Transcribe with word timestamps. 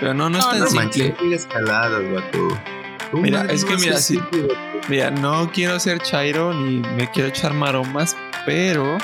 Pero 0.00 0.14
no, 0.14 0.30
no 0.30 0.38
es 0.38 0.44
No, 0.44 0.50
tan 0.50 0.60
no 0.60 0.66
simple. 0.66 1.14
Manches, 1.20 1.40
escaladas, 1.42 2.02
vato. 2.12 2.48
¿Cómo 3.10 3.22
Mira, 3.22 3.44
es 3.50 3.64
que 3.64 3.76
mira, 3.76 3.98
sí. 3.98 4.16
vato? 4.16 4.48
Mira, 4.88 5.10
no 5.10 5.50
quiero 5.52 5.78
ser 5.78 5.98
Chairo 6.00 6.52
ni 6.54 6.78
me 6.96 7.10
quiero 7.10 7.28
echar 7.28 7.52
maromas, 7.52 8.16
pero 8.46 8.96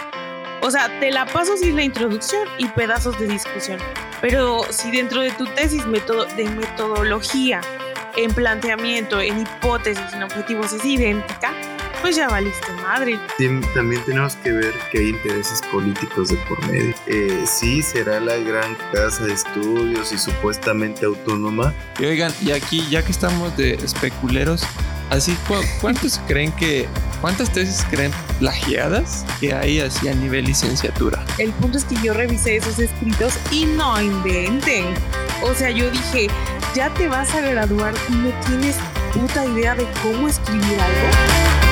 O 0.63 0.71
sea, 0.71 0.89
te 1.01 1.11
la 1.11 1.27
paso 1.27 1.57
sin 1.57 1.77
la 1.77 1.83
introducción 1.83 2.49
y 2.59 2.67
pedazos 2.67 3.19
de 3.19 3.27
discusión. 3.29 3.79
Pero 4.21 4.63
si 4.71 4.91
dentro 4.91 5.21
de 5.21 5.31
tu 5.33 5.45
tesis 5.47 5.85
método, 5.87 6.25
de 6.37 6.49
metodología, 6.49 7.61
en 8.17 8.33
planteamiento, 8.33 9.21
en 9.21 9.43
hipótesis, 9.43 10.13
en 10.15 10.23
objetivos 10.23 10.73
es 10.73 10.85
idéntica, 10.85 11.53
pues 12.03 12.17
ya 12.17 12.29
valiste 12.29 12.73
madre. 12.83 13.19
Sí, 13.39 13.49
también 13.75 14.03
tenemos 14.05 14.37
que 14.37 14.53
ver 14.53 14.75
que 14.91 14.99
hay 14.99 15.09
intereses 15.11 15.61
políticos 15.73 16.29
de 16.29 16.37
por 16.49 16.65
medio. 16.69 16.95
Eh, 17.07 17.45
sí, 17.47 17.83
será 17.83 18.21
la 18.21 18.37
gran 18.37 18.77
casa 18.93 19.25
de 19.25 19.33
estudios 19.35 20.13
y 20.13 20.19
supuestamente 20.19 21.07
autónoma. 21.07 21.75
y 21.99 22.05
oigan, 22.07 22.33
y 22.43 22.53
aquí 22.53 22.87
ya 22.91 23.03
que 23.05 23.13
estamos 23.13 23.57
de 23.57 23.75
especuleros, 23.75 24.63
así 25.11 25.37
cu- 25.49 25.55
¿cuántos 25.81 26.21
creen 26.27 26.53
que 26.53 26.89
cuántas 27.21 27.53
tesis 27.53 27.85
creen 27.91 28.13
plagiadas 28.39 29.25
que 29.41 29.53
hay 29.55 29.81
así 29.81 30.09
a 30.09 30.15
nivel 30.15 30.45
licenciatura? 30.45 31.25
El 31.39 31.51
punto 31.53 31.79
es 31.79 31.85
que 31.85 31.97
yo 32.03 32.15
revisé 32.15 32.57
esos 32.57 32.79
escritos 32.79 33.35
y 33.51 33.65
no 33.65 34.01
inventen. 34.01 34.85
O 35.43 35.55
sea, 35.55 35.71
yo 35.71 35.91
dije, 35.91 36.29
ya 36.75 36.93
te 36.95 37.09
vas 37.09 37.35
a 37.35 37.41
graduar 37.41 37.95
y 38.09 38.13
no 38.13 38.31
tienes 38.47 38.77
puta 39.13 39.45
idea 39.47 39.75
de 39.75 39.87
cómo 40.03 40.29
escribir 40.29 40.79
algo. 40.81 41.66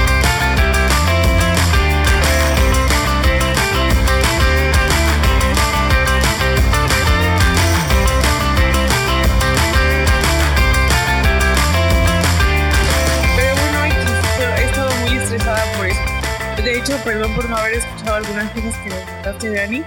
Hecho, 16.85 17.02
perdón 17.02 17.35
por 17.35 17.49
no 17.49 17.57
haber 17.57 17.74
escuchado 17.74 18.16
algunas 18.16 18.51
cosas 18.51 18.77
que 18.79 18.90
me 18.90 19.13
contaste, 19.13 19.54
Dani. 19.54 19.82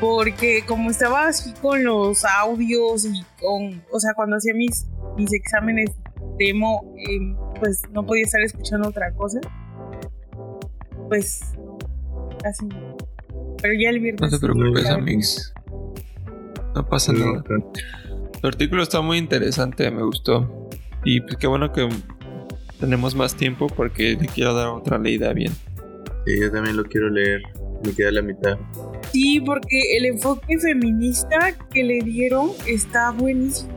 Porque 0.00 0.64
como 0.66 0.90
estaba 0.90 1.28
así 1.28 1.52
con 1.60 1.84
los 1.84 2.24
audios 2.24 3.04
y 3.04 3.22
con, 3.40 3.82
o 3.90 4.00
sea, 4.00 4.14
cuando 4.14 4.36
hacía 4.36 4.54
mis, 4.54 4.86
mis 5.16 5.32
exámenes 5.32 5.90
demo, 6.38 6.94
em, 6.96 7.36
pues 7.60 7.82
no 7.92 8.04
podía 8.04 8.24
estar 8.24 8.40
escuchando 8.40 8.88
otra 8.88 9.12
cosa. 9.12 9.40
Pues 11.08 11.40
casi 12.42 12.66
no. 12.66 12.96
Pero 13.60 13.74
ya 13.74 13.90
el 13.90 14.00
viernes. 14.00 14.20
No 14.20 14.38
te 14.38 14.44
preocupes, 14.44 14.86
amigos. 14.86 15.52
No 16.74 16.88
pasa 16.88 17.12
nada. 17.12 17.44
Tu 18.40 18.46
artículo 18.46 18.82
está 18.82 19.02
muy 19.02 19.18
interesante, 19.18 19.88
me 19.90 20.02
gustó. 20.02 20.68
Y 21.04 21.20
pues 21.20 21.36
qué 21.36 21.46
bueno 21.46 21.72
que 21.72 21.88
tenemos 22.80 23.14
más 23.14 23.36
tiempo 23.36 23.66
porque 23.68 24.16
le 24.18 24.26
quiero 24.26 24.54
dar 24.54 24.68
otra 24.68 24.98
leída 24.98 25.32
bien. 25.32 25.52
Sí, 26.26 26.40
yo 26.40 26.50
también 26.50 26.76
lo 26.76 26.84
quiero 26.84 27.08
leer. 27.08 27.42
Me 27.84 27.92
queda 27.92 28.12
la 28.12 28.22
mitad. 28.22 28.56
Sí, 29.12 29.40
porque 29.40 29.96
el 29.96 30.06
enfoque 30.06 30.58
feminista 30.58 31.56
que 31.72 31.82
le 31.82 31.98
dieron 32.00 32.50
está 32.66 33.10
buenísimo. 33.10 33.74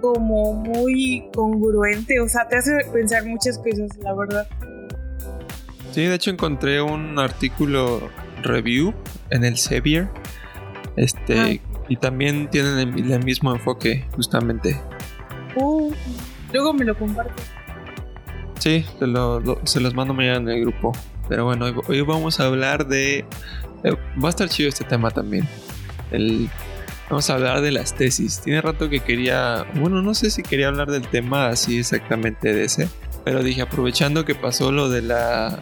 Como 0.00 0.54
muy 0.54 1.24
congruente, 1.34 2.18
o 2.20 2.28
sea, 2.28 2.48
te 2.48 2.56
hace 2.56 2.72
pensar 2.92 3.26
muchas 3.26 3.58
cosas, 3.58 3.90
la 4.02 4.14
verdad. 4.14 4.48
Sí, 5.92 6.04
de 6.04 6.14
hecho 6.14 6.30
encontré 6.30 6.80
un 6.80 7.18
artículo 7.18 8.08
review 8.42 8.94
en 9.28 9.44
el 9.44 9.58
Sevier. 9.58 10.08
Este, 10.96 11.60
y 11.88 11.96
también 11.96 12.48
tienen 12.48 12.78
el, 12.78 13.12
el 13.12 13.24
mismo 13.24 13.52
enfoque, 13.52 14.06
justamente. 14.12 14.80
Uh, 15.56 15.92
luego 16.52 16.72
me 16.72 16.84
lo 16.84 16.96
compartes. 16.96 17.44
Sí, 18.60 18.84
te 18.98 19.06
lo- 19.08 19.40
lo- 19.40 19.60
se 19.64 19.80
los 19.80 19.94
mando 19.94 20.14
mañana 20.14 20.36
en 20.36 20.48
el 20.48 20.60
grupo. 20.60 20.92
Pero 21.28 21.44
bueno, 21.46 21.64
hoy, 21.64 21.74
hoy 21.88 22.00
vamos 22.02 22.38
a 22.40 22.46
hablar 22.46 22.86
de. 22.86 23.24
eh, 23.84 23.96
va 24.22 24.28
a 24.28 24.30
estar 24.30 24.48
chido 24.48 24.68
este 24.68 24.84
tema 24.84 25.10
también. 25.10 25.48
El, 26.12 26.48
vamos 27.08 27.28
a 27.30 27.34
hablar 27.34 27.60
de 27.62 27.72
las 27.72 27.94
tesis. 27.94 28.40
Tiene 28.40 28.60
rato 28.60 28.88
que 28.88 29.00
quería. 29.00 29.64
Bueno, 29.74 30.02
no 30.02 30.14
sé 30.14 30.30
si 30.30 30.42
quería 30.42 30.68
hablar 30.68 30.90
del 30.90 31.06
tema 31.08 31.48
así 31.48 31.78
exactamente 31.78 32.52
de 32.54 32.64
ese. 32.64 32.88
Pero 33.24 33.42
dije, 33.42 33.62
aprovechando 33.62 34.24
que 34.24 34.34
pasó 34.34 34.70
lo 34.72 34.88
de 34.88 35.02
la. 35.02 35.58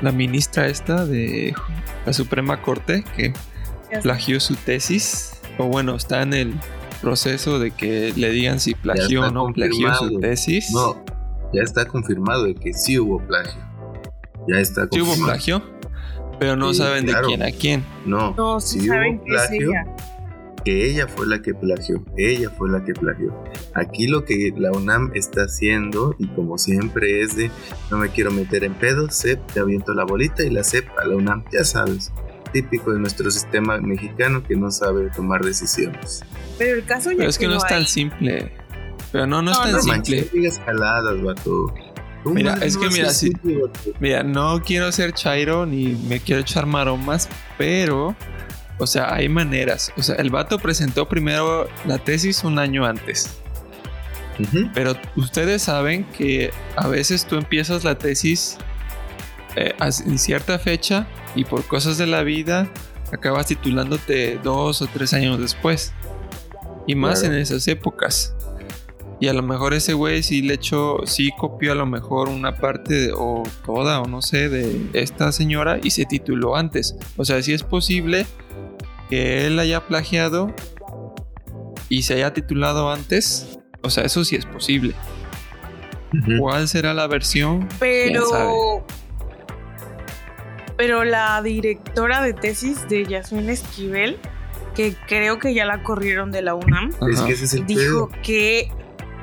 La 0.00 0.12
ministra 0.12 0.66
esta 0.66 1.04
de 1.04 1.54
la 2.06 2.12
Suprema 2.14 2.62
Corte, 2.62 3.04
que 3.16 3.34
plagió 4.02 4.40
su 4.40 4.54
tesis. 4.56 5.32
O 5.58 5.64
bueno, 5.66 5.94
está 5.94 6.22
en 6.22 6.32
el 6.32 6.54
proceso 7.02 7.58
de 7.58 7.70
que 7.72 8.14
le 8.16 8.30
digan 8.30 8.60
si 8.60 8.74
plagió 8.74 9.20
o 9.26 9.30
no 9.30 9.52
plagió 9.52 9.88
su 9.98 10.20
tesis. 10.20 10.70
No, 10.72 11.04
ya 11.52 11.62
está 11.62 11.84
confirmado 11.86 12.44
de 12.44 12.54
que 12.54 12.72
sí 12.72 12.98
hubo 12.98 13.18
plagio. 13.26 13.60
Ya 14.48 14.58
está 14.58 14.88
Sí 14.90 15.00
hubo 15.00 15.06
confirmado. 15.08 15.32
plagio, 15.34 15.62
pero 16.38 16.56
no 16.56 16.72
Sí, 16.72 16.78
saben 16.78 17.04
claro. 17.06 17.22
de 17.28 17.34
quién 17.34 17.42
a 17.42 17.50
quién. 17.52 17.84
No, 18.06 18.34
No, 18.36 18.60
sí 18.60 18.80
sí 18.80 18.86
saben 18.88 19.16
hubo 19.18 19.24
plagio. 19.24 19.70
ella. 19.70 19.86
que 20.64 20.90
ella 20.90 21.06
fue 21.08 21.26
la 21.26 21.40
que 21.40 21.54
plagió, 21.54 22.04
ella 22.18 22.50
fue 22.50 22.68
la 22.70 22.84
que 22.84 22.92
plagió. 22.92 23.34
Aquí 23.74 24.06
lo 24.06 24.24
que 24.26 24.52
la 24.58 24.70
UNAM 24.72 25.10
está 25.14 25.42
haciendo, 25.44 26.14
y 26.18 26.28
como 26.28 26.58
siempre 26.58 27.22
es 27.22 27.34
de, 27.34 27.50
no 27.90 27.96
me 27.96 28.10
quiero 28.10 28.30
meter 28.30 28.64
en 28.64 28.74
pedos, 28.74 29.14
CEP, 29.22 29.40
te 29.54 29.60
aviento 29.60 29.94
la 29.94 30.04
bolita 30.04 30.42
y 30.42 30.50
la 30.50 30.62
CEP 30.62 30.86
a 31.02 31.06
la 31.06 31.16
UNAM, 31.16 31.44
ya 31.50 31.64
sabes, 31.64 32.12
típico 32.52 32.92
de 32.92 32.98
nuestro 32.98 33.30
sistema 33.30 33.78
mexicano 33.78 34.42
que 34.42 34.54
no 34.54 34.70
sabe 34.70 35.08
tomar 35.16 35.42
decisiones. 35.42 36.22
Pero 36.58 36.76
el 36.76 36.84
caso 36.84 37.10
ya 37.10 37.16
Pero 37.16 37.30
es 37.30 37.38
que 37.38 37.46
no 37.48 37.56
es 37.56 37.64
tan 37.66 37.78
ahí. 37.78 37.86
simple. 37.86 38.52
Pero 39.12 39.26
no, 39.26 39.42
no 39.42 39.50
es 39.52 39.58
tan 39.58 39.72
no 39.72 39.78
simple. 39.80 39.96
manches, 39.96 40.26
no 40.34 40.40
digas 40.40 40.60
jaladas, 40.64 41.22
vato. 41.22 41.74
¿Cómo 42.22 42.34
Mira, 42.34 42.54
es 42.62 42.76
que 42.76 42.88
mira, 42.90 43.10
sí. 43.10 43.28
simple? 43.28 43.60
Mira, 43.98 44.22
no 44.22 44.60
quiero 44.62 44.92
ser 44.92 45.12
Chairo 45.14 45.64
ni 45.66 45.94
me 46.06 46.20
quiero 46.20 46.42
echar 46.42 46.66
maromas, 46.66 47.28
pero, 47.56 48.14
o 48.78 48.86
sea, 48.86 49.14
hay 49.14 49.28
maneras. 49.28 49.90
O 49.96 50.02
sea, 50.02 50.16
el 50.16 50.28
vato 50.30 50.58
presentó 50.58 51.08
primero 51.08 51.66
la 51.86 51.98
tesis 51.98 52.44
un 52.44 52.58
año 52.58 52.84
antes. 52.84 53.30
Pero 54.74 54.94
ustedes 55.16 55.62
saben 55.62 56.04
que 56.04 56.50
a 56.76 56.88
veces 56.88 57.26
tú 57.26 57.36
empiezas 57.36 57.84
la 57.84 57.98
tesis 57.98 58.56
eh, 59.56 59.74
en 59.78 60.18
cierta 60.18 60.58
fecha 60.58 61.06
y 61.34 61.44
por 61.44 61.64
cosas 61.66 61.98
de 61.98 62.06
la 62.06 62.22
vida 62.22 62.66
acabas 63.12 63.46
titulándote 63.46 64.38
dos 64.42 64.80
o 64.80 64.86
tres 64.86 65.12
años 65.12 65.38
después. 65.38 65.92
Y 66.86 66.94
más 66.94 67.20
Claro. 67.20 67.34
en 67.34 67.40
esas 67.42 67.68
épocas. 67.68 68.34
Y 69.20 69.28
a 69.28 69.34
lo 69.34 69.42
mejor 69.42 69.74
ese 69.74 69.92
güey 69.92 70.22
sí 70.22 70.40
le 70.40 70.54
echó, 70.54 71.00
sí 71.04 71.30
copió 71.38 71.72
a 71.72 71.74
lo 71.74 71.84
mejor 71.84 72.28
una 72.30 72.56
parte 72.56 72.94
de- 72.94 73.12
o 73.12 73.42
toda 73.66 74.00
o 74.00 74.06
no 74.08 74.22
sé 74.22 74.48
de 74.48 74.86
esta 74.94 75.30
señora 75.30 75.78
y 75.82 75.90
se 75.90 76.06
tituló 76.06 76.56
antes. 76.56 76.96
O 77.18 77.24
sea, 77.26 77.42
sí 77.42 77.52
es 77.52 77.62
posible 77.62 78.26
que 79.10 79.46
él 79.46 79.58
haya 79.58 79.86
plagiado 79.86 80.54
y 81.90 82.02
se 82.02 82.14
haya 82.14 82.32
titulado 82.32 82.90
antes. 82.90 83.58
O 83.82 83.90
sea, 83.90 84.04
eso 84.04 84.24
sí 84.24 84.36
es 84.36 84.46
posible. 84.46 84.94
¿Cuál 86.38 86.66
será 86.66 86.94
la 86.94 87.06
versión? 87.06 87.68
Pero. 87.78 88.84
Pero 90.76 91.04
la 91.04 91.42
directora 91.42 92.22
de 92.22 92.32
tesis 92.32 92.88
de 92.88 93.04
Yasmín 93.04 93.50
Esquivel, 93.50 94.18
que 94.74 94.94
creo 95.06 95.38
que 95.38 95.52
ya 95.52 95.66
la 95.66 95.82
corrieron 95.82 96.30
de 96.30 96.40
la 96.42 96.54
UNAM, 96.54 96.90
Es 97.10 97.18
Ajá. 97.18 97.26
que 97.26 97.32
ese 97.34 97.44
es 97.44 97.52
el 97.54 97.66
dijo 97.66 98.08
pedo. 98.08 98.22
que 98.22 98.72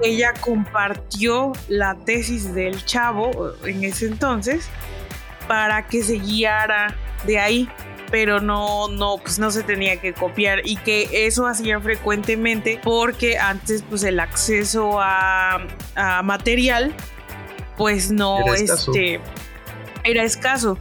ella 0.01 0.33
compartió 0.39 1.53
la 1.67 1.95
tesis 1.95 2.53
del 2.53 2.83
chavo 2.85 3.53
en 3.65 3.83
ese 3.83 4.07
entonces 4.07 4.69
para 5.47 5.87
que 5.87 6.03
se 6.03 6.17
guiara 6.19 6.95
de 7.25 7.39
ahí 7.39 7.69
pero 8.11 8.39
no 8.39 8.87
no 8.89 9.17
pues 9.17 9.37
no 9.39 9.51
se 9.51 9.63
tenía 9.63 9.99
que 9.99 10.13
copiar 10.13 10.61
y 10.65 10.77
que 10.77 11.25
eso 11.27 11.45
hacía 11.47 11.79
frecuentemente 11.79 12.79
porque 12.83 13.37
antes 13.37 13.83
pues 13.89 14.03
el 14.03 14.19
acceso 14.19 14.99
a, 15.01 15.65
a 15.95 16.21
material 16.23 16.93
pues 17.77 18.11
no 18.11 18.39
Era 18.45 18.55
escaso. 18.55 18.91
este 18.91 19.19
era 20.03 20.23
escaso 20.23 20.77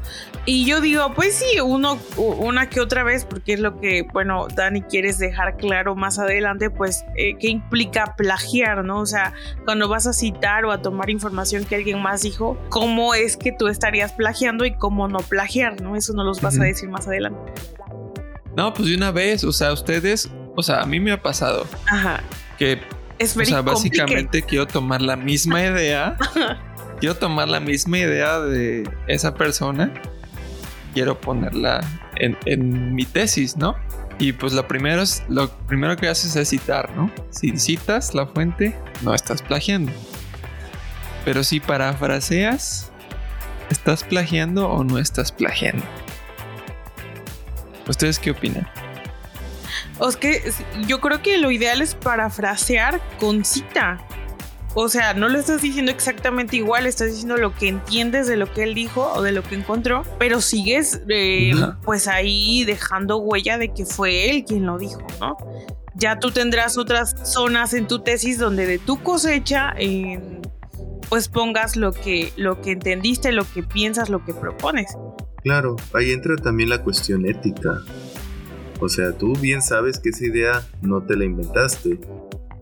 y 0.46 0.64
yo 0.64 0.80
digo 0.80 1.12
pues 1.14 1.34
sí 1.34 1.60
uno 1.60 1.98
una 2.16 2.70
que 2.70 2.80
otra 2.80 3.02
vez 3.02 3.24
porque 3.24 3.54
es 3.54 3.60
lo 3.60 3.80
que 3.80 4.06
bueno 4.12 4.46
Dani 4.54 4.82
quieres 4.82 5.18
dejar 5.18 5.56
claro 5.56 5.96
más 5.96 6.18
adelante 6.18 6.70
pues 6.70 7.04
eh, 7.16 7.36
qué 7.38 7.48
implica 7.48 8.14
plagiar 8.16 8.84
no 8.84 9.00
o 9.00 9.06
sea 9.06 9.34
cuando 9.64 9.88
vas 9.88 10.06
a 10.06 10.12
citar 10.12 10.64
o 10.64 10.72
a 10.72 10.80
tomar 10.82 11.10
información 11.10 11.64
que 11.64 11.74
alguien 11.74 12.00
más 12.00 12.22
dijo 12.22 12.56
cómo 12.68 13.14
es 13.14 13.36
que 13.36 13.52
tú 13.52 13.68
estarías 13.68 14.12
plagiando 14.12 14.64
y 14.64 14.74
cómo 14.74 15.08
no 15.08 15.18
plagiar 15.18 15.80
no 15.82 15.96
eso 15.96 16.12
no 16.12 16.24
los 16.24 16.40
vas 16.40 16.58
a 16.58 16.64
decir 16.64 16.88
más 16.88 17.06
adelante. 17.06 17.52
No, 18.56 18.72
pues 18.72 18.88
de 18.88 18.96
una 18.96 19.10
vez, 19.10 19.44
o 19.44 19.52
sea, 19.52 19.72
ustedes, 19.72 20.30
o 20.54 20.62
sea, 20.62 20.80
a 20.80 20.86
mí 20.86 20.98
me 20.98 21.12
ha 21.12 21.22
pasado 21.22 21.66
ajá. 21.90 22.22
que, 22.58 22.80
es 23.18 23.36
o 23.36 23.44
sea, 23.44 23.60
básicamente 23.60 24.42
quiero 24.42 24.66
tomar 24.66 25.02
la 25.02 25.16
misma 25.16 25.62
idea, 25.62 26.16
quiero 27.00 27.16
tomar 27.16 27.48
la 27.48 27.60
misma 27.60 27.98
idea 27.98 28.40
de 28.40 28.88
esa 29.08 29.34
persona, 29.34 29.92
quiero 30.96 31.20
ponerla 31.20 31.82
en, 32.14 32.94
mi 32.94 33.04
tesis, 33.04 33.54
¿no? 33.54 33.76
Y 34.18 34.32
pues 34.32 34.54
lo 34.54 34.66
primero, 34.66 35.02
es, 35.02 35.22
lo 35.28 35.50
primero 35.66 35.94
que 35.94 36.08
haces 36.08 36.34
es 36.36 36.48
citar, 36.48 36.96
¿no? 36.96 37.12
Si 37.28 37.54
citas 37.58 38.14
la 38.14 38.26
fuente, 38.26 38.74
no 39.02 39.14
estás 39.14 39.42
plagiando. 39.42 39.92
Pero 41.22 41.44
si 41.44 41.60
parafraseas, 41.60 42.90
¿estás 43.68 44.04
plagiando 44.04 44.70
o 44.70 44.84
no 44.84 44.96
estás 44.98 45.32
plagiando? 45.32 45.84
¿Ustedes 47.86 48.18
qué 48.18 48.30
opinan? 48.30 48.66
Es 50.08 50.16
que 50.16 50.50
yo 50.86 51.02
creo 51.02 51.20
que 51.20 51.36
lo 51.36 51.50
ideal 51.50 51.82
es 51.82 51.94
parafrasear 51.94 53.02
con 53.20 53.44
cita. 53.44 53.98
O 54.78 54.90
sea, 54.90 55.14
no 55.14 55.30
lo 55.30 55.38
estás 55.38 55.62
diciendo 55.62 55.90
exactamente 55.90 56.56
igual, 56.56 56.86
estás 56.86 57.08
diciendo 57.08 57.38
lo 57.38 57.54
que 57.54 57.66
entiendes 57.66 58.26
de 58.26 58.36
lo 58.36 58.52
que 58.52 58.62
él 58.62 58.74
dijo 58.74 59.10
o 59.14 59.22
de 59.22 59.32
lo 59.32 59.42
que 59.42 59.54
encontró, 59.54 60.02
pero 60.18 60.42
sigues 60.42 61.00
eh, 61.08 61.54
pues 61.82 62.06
ahí 62.08 62.62
dejando 62.64 63.16
huella 63.16 63.56
de 63.56 63.72
que 63.72 63.86
fue 63.86 64.28
él 64.28 64.44
quien 64.44 64.66
lo 64.66 64.76
dijo, 64.76 65.00
¿no? 65.18 65.38
Ya 65.94 66.18
tú 66.18 66.30
tendrás 66.30 66.76
otras 66.76 67.16
zonas 67.24 67.72
en 67.72 67.88
tu 67.88 68.00
tesis 68.00 68.38
donde 68.38 68.66
de 68.66 68.78
tu 68.78 69.02
cosecha 69.02 69.74
pues 71.08 71.28
pongas 71.30 71.76
lo 71.76 71.92
que, 71.92 72.34
lo 72.36 72.60
que 72.60 72.72
entendiste, 72.72 73.32
lo 73.32 73.50
que 73.50 73.62
piensas, 73.62 74.10
lo 74.10 74.26
que 74.26 74.34
propones. 74.34 74.94
Claro, 75.42 75.76
ahí 75.94 76.10
entra 76.10 76.36
también 76.36 76.68
la 76.68 76.82
cuestión 76.82 77.24
ética. 77.24 77.80
O 78.78 78.90
sea, 78.90 79.12
tú 79.12 79.32
bien 79.36 79.62
sabes 79.62 79.98
que 80.00 80.10
esa 80.10 80.26
idea 80.26 80.62
no 80.82 81.02
te 81.02 81.16
la 81.16 81.24
inventaste, 81.24 81.98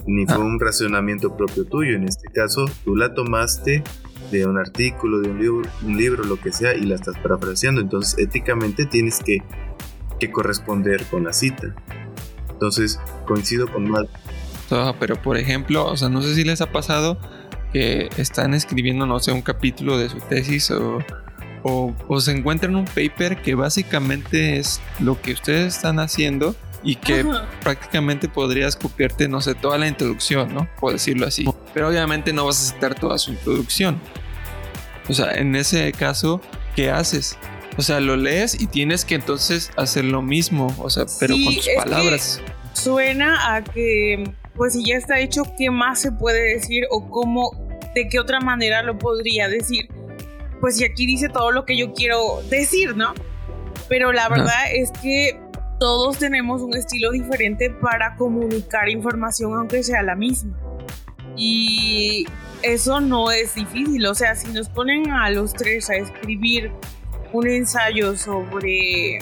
ni 0.06 0.26
fue 0.26 0.38
un 0.38 0.60
racionamiento 0.60 1.36
propio 1.36 1.64
tuyo. 1.64 1.96
En 1.96 2.04
este 2.04 2.28
caso, 2.28 2.66
tú 2.84 2.96
la 2.96 3.14
tomaste 3.14 3.82
de 4.30 4.46
un 4.46 4.58
artículo, 4.58 5.20
de 5.20 5.30
un 5.30 5.38
libro, 5.38 5.70
un 5.82 5.96
libro, 5.96 6.24
lo 6.24 6.40
que 6.40 6.52
sea, 6.52 6.74
y 6.74 6.82
la 6.82 6.96
estás 6.96 7.16
parafraseando. 7.18 7.80
Entonces, 7.80 8.18
éticamente 8.18 8.86
tienes 8.86 9.20
que, 9.20 9.38
que 10.18 10.30
corresponder 10.30 11.04
con 11.04 11.24
la 11.24 11.32
cita. 11.32 11.74
Entonces, 12.50 13.00
coincido 13.26 13.70
con 13.70 13.90
Mal. 13.90 14.08
pero 14.98 15.20
por 15.20 15.36
ejemplo, 15.36 15.86
o 15.86 15.96
sea, 15.96 16.08
no 16.08 16.22
sé 16.22 16.34
si 16.34 16.44
les 16.44 16.60
ha 16.60 16.70
pasado 16.70 17.18
que 17.72 18.08
están 18.16 18.54
escribiendo, 18.54 19.06
no 19.06 19.18
sé, 19.18 19.32
un 19.32 19.42
capítulo 19.42 19.98
de 19.98 20.08
su 20.08 20.18
tesis 20.20 20.70
o, 20.70 20.98
o 21.64 22.20
se 22.20 22.30
encuentran 22.30 22.76
un 22.76 22.84
paper 22.84 23.42
que 23.42 23.54
básicamente 23.54 24.58
es 24.58 24.80
lo 25.00 25.20
que 25.20 25.32
ustedes 25.32 25.76
están 25.76 25.98
haciendo 25.98 26.54
y 26.84 26.96
que 26.96 27.24
prácticamente 27.62 28.28
podrías 28.28 28.76
copiarte, 28.76 29.26
no 29.26 29.40
sé, 29.40 29.54
toda 29.54 29.78
la 29.78 29.88
introducción, 29.88 30.54
¿no? 30.54 30.68
Por 30.78 30.92
decirlo 30.92 31.26
así. 31.26 31.46
Pero 31.72 31.88
obviamente 31.88 32.32
no 32.32 32.44
vas 32.44 32.60
a 32.60 32.74
citar 32.74 32.94
toda 32.94 33.16
su 33.16 33.32
introducción. 33.32 33.98
O 35.08 35.14
sea, 35.14 35.32
en 35.32 35.56
ese 35.56 35.90
caso, 35.92 36.40
¿qué 36.76 36.90
haces? 36.90 37.38
O 37.76 37.82
sea, 37.82 38.00
lo 38.00 38.16
lees 38.16 38.60
y 38.60 38.66
tienes 38.66 39.04
que 39.04 39.14
entonces 39.14 39.70
hacer 39.76 40.04
lo 40.04 40.22
mismo, 40.22 40.74
o 40.78 40.90
sea, 40.90 41.06
pero 41.18 41.34
con 41.42 41.54
tus 41.54 41.68
palabras. 41.76 42.40
Suena 42.74 43.54
a 43.54 43.64
que, 43.64 44.30
pues 44.54 44.74
si 44.74 44.84
ya 44.84 44.96
está 44.96 45.18
hecho, 45.20 45.42
¿qué 45.58 45.70
más 45.70 46.00
se 46.00 46.12
puede 46.12 46.54
decir 46.54 46.84
o 46.90 47.10
cómo, 47.10 47.50
de 47.94 48.08
qué 48.08 48.20
otra 48.20 48.40
manera 48.40 48.82
lo 48.82 48.98
podría 48.98 49.48
decir? 49.48 49.88
Pues 50.60 50.76
si 50.76 50.84
aquí 50.84 51.06
dice 51.06 51.28
todo 51.28 51.50
lo 51.50 51.64
que 51.64 51.76
yo 51.76 51.92
quiero 51.94 52.42
decir, 52.48 52.96
¿no? 52.96 53.14
Pero 53.88 54.12
la 54.12 54.28
verdad 54.28 54.72
es 54.72 54.90
que 55.02 55.38
todos 55.78 56.18
tenemos 56.18 56.62
un 56.62 56.74
estilo 56.74 57.10
diferente 57.10 57.70
para 57.70 58.16
comunicar 58.16 58.88
información 58.88 59.54
aunque 59.54 59.82
sea 59.82 60.02
la 60.02 60.14
misma. 60.14 60.56
Y 61.36 62.26
eso 62.62 63.00
no 63.00 63.30
es 63.30 63.54
difícil, 63.54 64.06
o 64.06 64.14
sea, 64.14 64.34
si 64.36 64.52
nos 64.52 64.68
ponen 64.68 65.10
a 65.10 65.30
los 65.30 65.52
tres 65.52 65.90
a 65.90 65.96
escribir 65.96 66.70
un 67.32 67.48
ensayo 67.48 68.16
sobre 68.16 69.18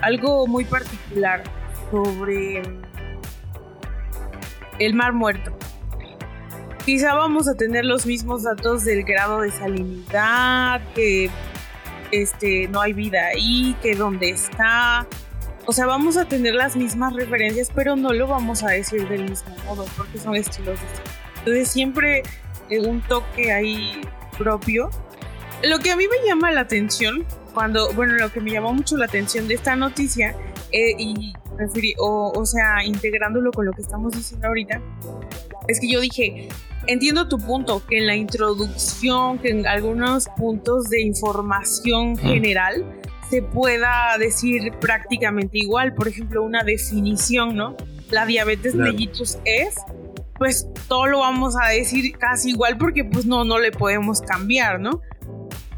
algo 0.00 0.46
muy 0.46 0.64
particular, 0.64 1.42
sobre 1.90 2.62
el 4.78 4.94
mar 4.94 5.12
muerto, 5.12 5.52
quizá 6.84 7.14
vamos 7.14 7.48
a 7.48 7.54
tener 7.54 7.84
los 7.84 8.06
mismos 8.06 8.44
datos 8.44 8.84
del 8.84 9.02
grado 9.02 9.40
de 9.40 9.50
salinidad, 9.50 10.80
que 10.94 11.28
este, 12.12 12.68
no 12.68 12.80
hay 12.80 12.92
vida 12.92 13.26
ahí, 13.26 13.76
que 13.82 13.94
dónde 13.96 14.30
está. 14.30 15.06
O 15.66 15.72
sea, 15.72 15.86
vamos 15.86 16.16
a 16.16 16.26
tener 16.26 16.54
las 16.54 16.76
mismas 16.76 17.14
referencias, 17.14 17.70
pero 17.74 17.96
no 17.96 18.12
lo 18.12 18.26
vamos 18.26 18.62
a 18.62 18.68
decir 18.68 19.08
del 19.08 19.30
mismo 19.30 19.54
modo, 19.64 19.84
porque 19.96 20.18
son 20.18 20.36
estilos 20.36 20.80
distintos. 20.80 21.12
Entonces 21.38 21.68
siempre 21.68 22.22
un 22.80 23.00
toque 23.02 23.52
ahí 23.52 24.00
propio. 24.38 24.90
Lo 25.62 25.78
que 25.78 25.90
a 25.90 25.96
mí 25.96 26.04
me 26.08 26.26
llama 26.26 26.50
la 26.50 26.62
atención, 26.62 27.24
cuando, 27.54 27.92
bueno, 27.92 28.14
lo 28.14 28.32
que 28.32 28.40
me 28.40 28.50
llamó 28.50 28.72
mucho 28.72 28.96
la 28.96 29.04
atención 29.04 29.46
de 29.48 29.54
esta 29.54 29.76
noticia, 29.76 30.34
eh, 30.72 30.94
y 30.98 31.34
o, 31.98 32.32
o 32.34 32.46
sea, 32.46 32.84
integrándolo 32.84 33.52
con 33.52 33.66
lo 33.66 33.72
que 33.72 33.82
estamos 33.82 34.12
diciendo 34.14 34.48
ahorita, 34.48 34.80
es 35.68 35.78
que 35.78 35.90
yo 35.90 36.00
dije, 36.00 36.48
entiendo 36.86 37.28
tu 37.28 37.38
punto, 37.38 37.82
que 37.86 37.98
en 37.98 38.06
la 38.06 38.16
introducción, 38.16 39.38
que 39.38 39.50
en 39.50 39.66
algunos 39.66 40.28
puntos 40.36 40.88
de 40.88 41.02
información 41.02 42.16
general 42.16 42.84
se 43.30 43.42
pueda 43.42 44.16
decir 44.18 44.72
prácticamente 44.80 45.58
igual. 45.58 45.94
Por 45.94 46.08
ejemplo, 46.08 46.42
una 46.42 46.62
definición, 46.64 47.56
¿no? 47.56 47.76
La 48.10 48.26
diabetes 48.26 48.74
mellitus 48.74 49.38
es, 49.44 49.76
pues 50.36 50.66
todo 50.88 51.06
lo 51.06 51.20
vamos 51.20 51.54
a 51.60 51.68
decir 51.68 52.16
casi 52.18 52.50
igual 52.50 52.76
porque 52.76 53.04
pues 53.04 53.24
no, 53.24 53.44
no 53.44 53.58
le 53.58 53.72
podemos 53.72 54.20
cambiar, 54.20 54.80
¿no? 54.80 55.00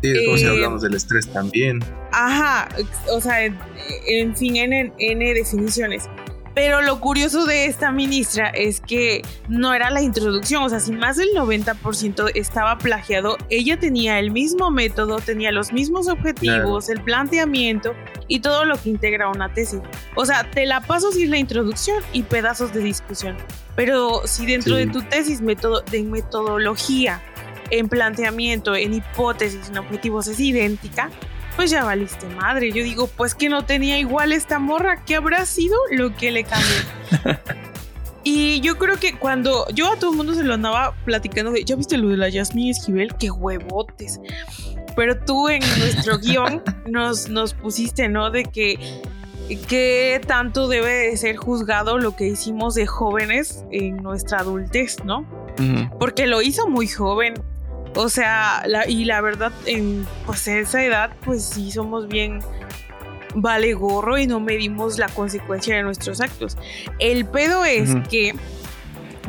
Sí, 0.03 0.27
como 0.27 0.37
si 0.37 0.45
eh, 0.45 0.49
hablamos 0.49 0.83
del 0.83 0.95
estrés 0.95 1.29
también. 1.29 1.81
Ajá, 2.13 2.69
o 3.11 3.21
sea, 3.21 3.45
en, 3.45 4.37
fin, 4.37 4.57
N, 4.57 4.93
N 4.99 5.35
definiciones. 5.35 6.09
Pero 6.55 6.83
lo 6.83 7.01
curioso 7.01 7.47
de 7.47 7.67
esta 7.67 7.91
ministra 7.91 8.49
es 8.49 8.81
que 8.81 9.23
no 9.49 9.75
era 9.75 9.91
la 9.91 10.03
introducción, 10.03 10.63
o 10.63 10.69
sea, 10.69 10.79
si 10.79 10.93
más 10.93 11.17
del 11.17 11.31
90% 11.35 12.31
estaba 12.35 12.79
plagiado, 12.79 13.37
ella 13.51 13.79
tenía 13.79 14.21
el 14.21 14.31
mismo 14.31 14.71
método, 14.71 15.17
tenía 15.17 15.51
los 15.51 15.73
mismos 15.73 16.09
objetivos, 16.09 16.89
el 16.89 17.03
planteamiento 17.03 17.95
y 18.29 18.39
todo 18.39 18.65
lo 18.65 18.81
que 18.81 18.91
integra 18.91 19.29
una 19.29 19.53
tesis. 19.53 19.81
O 20.15 20.25
sea, 20.25 20.49
te 20.49 20.65
la 20.65 20.81
paso 20.81 21.11
sin 21.11 21.31
la 21.31 21.39
introducción 21.39 22.03
y 22.13 22.23
pedazos 22.23 22.73
de 22.73 22.81
discusión. 22.81 23.37
Pero 23.75 24.23
si 24.25 24.47
dentro 24.47 24.77
de 24.77 24.87
tu 24.87 25.03
tesis 25.03 25.41
método, 25.41 25.81
de 25.81 26.05
metodología, 26.05 27.21
en 27.71 27.89
planteamiento, 27.89 28.75
en 28.77 28.95
hipótesis, 28.95 29.69
en 29.69 29.79
objetivos 29.79 30.29
es 30.29 30.39
idéntica, 30.39 31.11
pues 31.57 31.71
ya 31.71 31.85
valiste 31.85 32.27
madre. 32.29 32.73
Yo 32.73 32.83
digo, 32.83 33.07
pues 33.07 33.35
que 33.35 33.49
no 33.49 33.65
tenía 33.65 33.99
igual 33.99 34.33
esta 34.33 34.59
morra, 34.59 35.05
¿qué 35.05 35.17
habrá 35.17 35.47
sido 35.47 35.77
lo 35.91 36.15
que 36.15 36.31
le 36.31 36.45
cambió? 36.45 37.39
y 38.25 38.61
yo 38.61 38.79
creo 38.79 38.99
que 38.99 39.17
cuando 39.17 39.67
yo 39.75 39.93
a 39.93 39.97
todo 39.97 40.11
el 40.11 40.17
mundo 40.17 40.35
se 40.35 40.45
lo 40.45 40.55
andaba 40.55 40.95
platicando 41.05 41.51
de, 41.51 41.65
¿ya 41.65 41.77
viste 41.77 41.97
lo 41.97 42.09
de 42.09 42.17
la 42.17 42.29
Yasmin 42.29 42.71
Esquivel? 42.71 43.15
¡Qué 43.17 43.31
huevotes! 43.31 44.21
Pero 44.97 45.19
tú 45.19 45.49
en 45.49 45.61
nuestro 45.79 46.19
guion 46.23 46.63
nos, 46.87 47.29
nos 47.29 47.55
pusiste, 47.55 48.09
¿no? 48.09 48.31
De 48.31 48.45
que 48.45 49.03
qué 49.69 50.21
tanto 50.27 50.69
debe 50.69 50.93
de 50.93 51.17
ser 51.17 51.37
juzgado 51.37 51.99
lo 51.99 52.17
que 52.17 52.27
hicimos 52.29 52.75
de 52.75 52.87
jóvenes 52.87 53.65
en 53.71 53.97
nuestra 53.99 54.39
adultez, 54.39 54.97
¿no? 55.05 55.27
Porque 55.99 56.27
lo 56.27 56.43
hizo 56.43 56.69
muy 56.69 56.89
joven, 56.89 57.35
o 57.95 58.09
sea, 58.09 58.65
y 58.89 59.05
la 59.05 59.21
verdad, 59.21 59.53
en 59.67 60.07
pues, 60.27 60.47
esa 60.49 60.83
edad, 60.83 61.11
pues 61.25 61.45
sí 61.45 61.71
somos 61.71 62.09
bien 62.09 62.41
vale 63.37 63.75
gorro 63.75 64.17
y 64.17 64.27
no 64.27 64.39
medimos 64.39 64.99
la 64.99 65.09
consecuencia 65.09 65.77
de 65.77 65.83
nuestros 65.83 66.21
actos. 66.21 66.57
El 66.99 67.27
pedo 67.27 67.65
es 67.65 67.91
que 68.09 68.35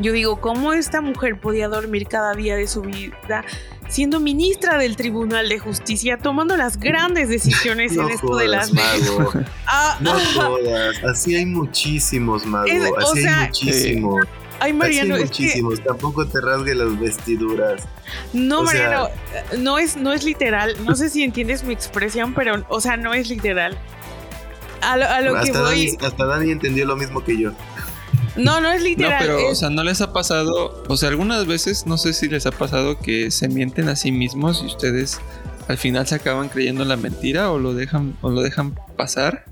yo 0.00 0.12
digo, 0.12 0.40
¿cómo 0.40 0.72
esta 0.72 1.00
mujer 1.00 1.40
podía 1.40 1.68
dormir 1.68 2.06
cada 2.06 2.34
día 2.34 2.54
de 2.54 2.68
su 2.68 2.82
vida 2.82 3.44
siendo 3.88 4.20
ministra 4.20 4.78
del 4.78 4.96
Tribunal 4.96 5.48
de 5.48 5.58
Justicia, 5.58 6.18
tomando 6.18 6.56
las 6.56 6.78
grandes 6.78 7.28
decisiones 7.28 7.96
en 7.96 8.08
esto 8.08 8.36
de 8.36 8.48
las 8.48 8.72
mago. 8.72 9.32
Ah, 9.68 9.98
no 10.00 10.16
todas, 10.34 11.02
así 11.04 11.34
hay 11.34 11.44
muchísimos, 11.44 12.46
mago, 12.46 12.66
así 12.98 13.26
hay 13.26 13.46
muchísimos. 13.46 14.26
Ay, 14.60 14.72
Mariano, 14.72 15.16
es 15.16 15.24
muchísimos. 15.24 15.82
Tampoco 15.82 16.26
te 16.26 16.40
rasgue 16.40 16.74
las 16.74 16.98
vestiduras. 16.98 17.82
No, 18.32 18.62
Mariano, 18.62 19.08
no 19.58 19.78
es, 19.78 19.96
no 19.96 20.12
es 20.12 20.24
literal. 20.24 20.74
No 20.84 20.94
sé 20.94 21.10
si 21.10 21.22
entiendes 21.22 21.64
mi 21.64 21.74
expresión, 21.74 22.34
pero, 22.34 22.64
o 22.68 22.80
sea, 22.80 22.96
no 22.96 23.14
es 23.14 23.28
literal. 23.28 23.76
A 24.80 24.96
lo, 25.20 25.40
que 25.40 25.52
voy. 25.52 25.98
hasta 26.00 26.26
Dani 26.26 26.52
entendió 26.52 26.86
lo 26.86 26.96
mismo 26.96 27.24
que 27.24 27.38
yo. 27.38 27.52
No, 28.36 28.60
no 28.60 28.70
es 28.70 28.82
literal. 28.82 29.26
No, 29.26 29.34
pero, 29.36 29.50
o 29.50 29.54
sea, 29.54 29.70
no 29.70 29.82
les 29.82 30.00
ha 30.00 30.12
pasado. 30.12 30.84
O 30.88 30.96
sea, 30.96 31.08
algunas 31.08 31.46
veces, 31.46 31.86
no 31.86 31.98
sé 31.98 32.12
si 32.12 32.28
les 32.28 32.46
ha 32.46 32.52
pasado 32.52 32.98
que 32.98 33.30
se 33.30 33.48
mienten 33.48 33.88
a 33.88 33.96
sí 33.96 34.12
mismos 34.12 34.62
y 34.62 34.66
ustedes 34.66 35.20
al 35.68 35.78
final 35.78 36.06
se 36.06 36.14
acaban 36.14 36.48
creyendo 36.48 36.84
la 36.84 36.96
mentira 36.96 37.50
o 37.50 37.58
lo 37.58 37.74
dejan, 37.74 38.16
o 38.20 38.30
lo 38.30 38.42
dejan 38.42 38.78
pasar 38.96 39.44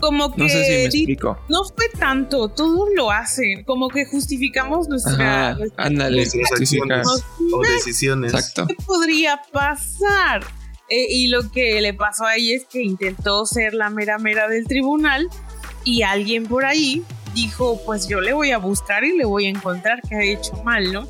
como 0.00 0.34
que 0.34 0.42
no 0.42 0.48
sé 0.48 0.64
si 0.64 0.70
me 0.70 0.84
explico. 0.84 1.38
no 1.48 1.64
fue 1.64 1.88
tanto, 1.98 2.48
todos 2.48 2.88
lo 2.96 3.10
hacen, 3.10 3.64
como 3.64 3.88
que 3.88 4.06
justificamos 4.06 4.88
nuestra, 4.88 5.54
nuestras 5.54 6.52
acciones 6.52 7.06
o 7.52 7.62
decisiones. 7.62 8.52
¿Qué 8.54 8.76
podría 8.86 9.40
pasar? 9.52 10.42
Eh, 10.88 11.06
y 11.08 11.28
lo 11.28 11.50
que 11.52 11.80
le 11.80 11.94
pasó 11.94 12.24
ahí 12.24 12.52
es 12.52 12.64
que 12.64 12.82
intentó 12.82 13.46
ser 13.46 13.74
la 13.74 13.90
mera 13.90 14.18
mera 14.18 14.48
del 14.48 14.66
tribunal 14.66 15.28
y 15.84 16.02
alguien 16.02 16.46
por 16.46 16.64
ahí 16.64 17.04
dijo, 17.32 17.80
pues 17.86 18.08
yo 18.08 18.20
le 18.20 18.32
voy 18.32 18.50
a 18.50 18.58
buscar 18.58 19.04
y 19.04 19.16
le 19.16 19.24
voy 19.24 19.46
a 19.46 19.50
encontrar 19.50 20.02
que 20.02 20.16
ha 20.16 20.22
hecho 20.22 20.52
mal, 20.64 20.92
¿no? 20.92 21.06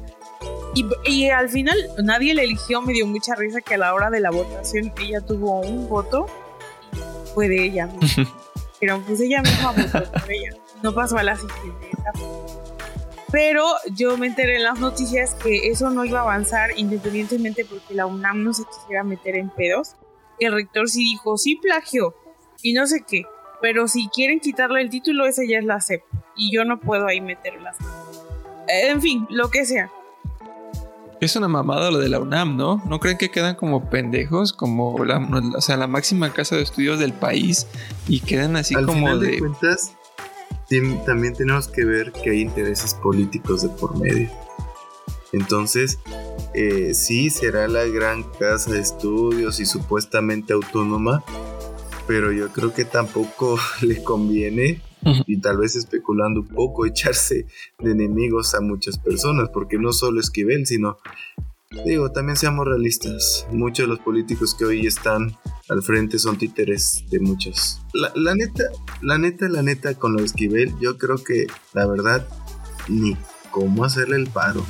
Y, 0.75 0.87
y, 1.05 1.31
al 1.31 1.49
final 1.49 1.77
nadie 2.05 2.35
le 2.35 2.45
eligió, 2.45 2.81
me 2.81 2.93
dio 2.93 3.07
mucha 3.07 3.35
risa 3.35 3.61
que 3.61 3.75
a 3.75 3.79
la 3.79 3.95
hora 3.95 4.09
de 4.11 4.21
la 4.21 4.31
votación 4.31 4.93
ella 5.01 5.21
tuvo 5.21 5.61
un 5.61 5.89
voto, 5.89 6.27
fue 7.35 7.49
de 7.49 7.65
ella 7.65 7.87
misma. 7.87 8.29
Pero 8.81 9.01
pues 9.07 9.21
ella 9.21 9.43
misma 9.43 9.73
votó 9.73 10.11
por 10.11 10.31
ella, 10.33 10.51
no 10.83 10.95
pasó 10.95 11.19
a 11.19 11.23
la 11.23 11.37
siguiente. 11.37 11.91
Pero 13.31 13.65
yo 13.93 14.17
me 14.17 14.27
enteré 14.27 14.57
en 14.57 14.65
las 14.65 14.81
noticias 14.81 15.35
que 15.35 15.69
eso 15.69 15.91
no 15.91 16.05
iba 16.05 16.19
a 16.19 16.23
avanzar 16.23 16.71
independientemente 16.77 17.65
porque 17.65 17.95
la 17.95 18.07
UNAM 18.07 18.43
no 18.43 18.53
se 18.53 18.65
quisiera 18.65 19.05
meter 19.05 19.37
en 19.37 19.51
pedos. 19.51 19.95
El 20.41 20.53
rector 20.53 20.89
sí 20.89 21.05
dijo, 21.05 21.37
sí 21.37 21.57
plagio 21.57 22.15
y 22.63 22.73
no 22.73 22.87
sé 22.87 23.05
qué. 23.07 23.25
Pero 23.61 23.87
si 23.89 24.09
quieren 24.09 24.41
quitarle 24.41 24.81
el 24.81 24.91
título, 24.91 25.27
esa 25.27 25.43
ya 25.47 25.59
es 25.59 25.65
la 25.65 25.81
CEP. 25.81 26.03
Y 26.35 26.53
yo 26.53 26.65
no 26.65 26.81
puedo 26.81 27.07
ahí 27.07 27.21
meterlas. 27.21 27.77
En 28.67 29.01
fin, 29.01 29.27
lo 29.29 29.51
que 29.51 29.65
sea. 29.65 29.91
Es 31.21 31.37
una 31.37 31.49
mamada 31.49 31.91
lo 31.91 31.99
de 31.99 32.09
la 32.09 32.19
UNAM, 32.19 32.57
¿no? 32.57 32.83
¿No 32.87 32.99
creen 32.99 33.19
que 33.19 33.31
quedan 33.31 33.55
como 33.55 33.91
pendejos? 33.91 34.55
Como 34.55 35.05
la, 35.05 35.19
o 35.55 35.61
sea, 35.61 35.77
la 35.77 35.87
máxima 35.87 36.33
casa 36.33 36.57
de 36.57 36.63
estudios 36.63 36.99
del 36.99 37.13
país 37.13 37.67
y 38.09 38.21
quedan 38.21 38.57
así 38.57 38.75
como 38.75 39.19
de... 39.19 39.39
cuentas, 39.39 39.97
también 41.05 41.35
tenemos 41.35 41.69
que 41.69 41.85
ver 41.85 42.13
que 42.13 42.31
hay 42.31 42.41
intereses 42.41 42.95
políticos 42.95 43.63
de 43.63 43.69
por 43.69 43.99
medio. 43.99 44.31
Entonces, 45.33 45.99
eh, 46.55 46.95
sí 46.95 47.29
será 47.29 47.69
la 47.69 47.85
gran 47.85 48.23
casa 48.23 48.73
de 48.73 48.81
estudios 48.81 49.61
y 49.61 49.67
supuestamente 49.67 50.55
autónoma, 50.55 51.23
pero 52.07 52.33
yo 52.33 52.49
creo 52.49 52.73
que 52.73 52.85
tampoco 52.85 53.59
le 53.83 54.03
conviene 54.03 54.83
y 55.03 55.41
tal 55.41 55.59
vez 55.59 55.77
especulando 55.77 56.41
un 56.41 56.49
poco 56.49 56.87
echarse 56.87 57.47
de 57.79 57.91
enemigos 57.93 58.55
a 58.55 58.61
muchas 58.61 58.99
personas, 58.99 59.51
porque 59.53 59.79
no 59.79 59.93
solo 59.93 60.21
Esquivel, 60.21 60.67
sino, 60.67 60.99
digo, 61.85 62.11
también 62.13 62.37
seamos 62.37 62.67
realistas, 62.67 63.47
muchos 63.51 63.85
de 63.87 63.89
los 63.89 64.01
políticos 64.01 64.55
que 64.55 64.65
hoy 64.65 64.87
están 64.87 65.37
al 65.69 65.83
frente 65.83 66.19
son 66.19 66.37
títeres 66.37 67.05
de 67.11 67.21
muchos. 67.21 67.81
La, 67.93 68.35
neta, 68.35 68.65
la 69.03 69.19
neta, 69.19 69.49
la 69.49 69.63
neta, 69.63 69.95
con 69.95 70.13
lo 70.13 70.19
de 70.19 70.27
Esquivel, 70.27 70.73
yo 70.81 70.99
creo 70.99 71.23
que 71.23 71.47
la 71.75 71.87
verdad, 71.87 72.27
ni 72.89 73.17
cómo 73.51 73.85
hacerle 73.85 74.17
el 74.17 74.29
paro. 74.29 74.65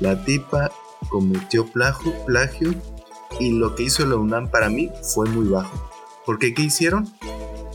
La 0.00 0.24
tipa 0.24 0.72
cometió 1.08 1.66
plagio, 1.66 2.12
plagio 2.26 2.74
y 3.38 3.52
lo 3.52 3.74
que 3.74 3.84
hizo 3.84 4.04
la 4.06 4.16
UNAM 4.16 4.50
para 4.50 4.68
mí 4.68 4.90
fue 5.14 5.28
muy 5.28 5.46
bajo. 5.46 5.90
Porque 6.26 6.54
¿qué 6.54 6.62
hicieron? 6.62 7.08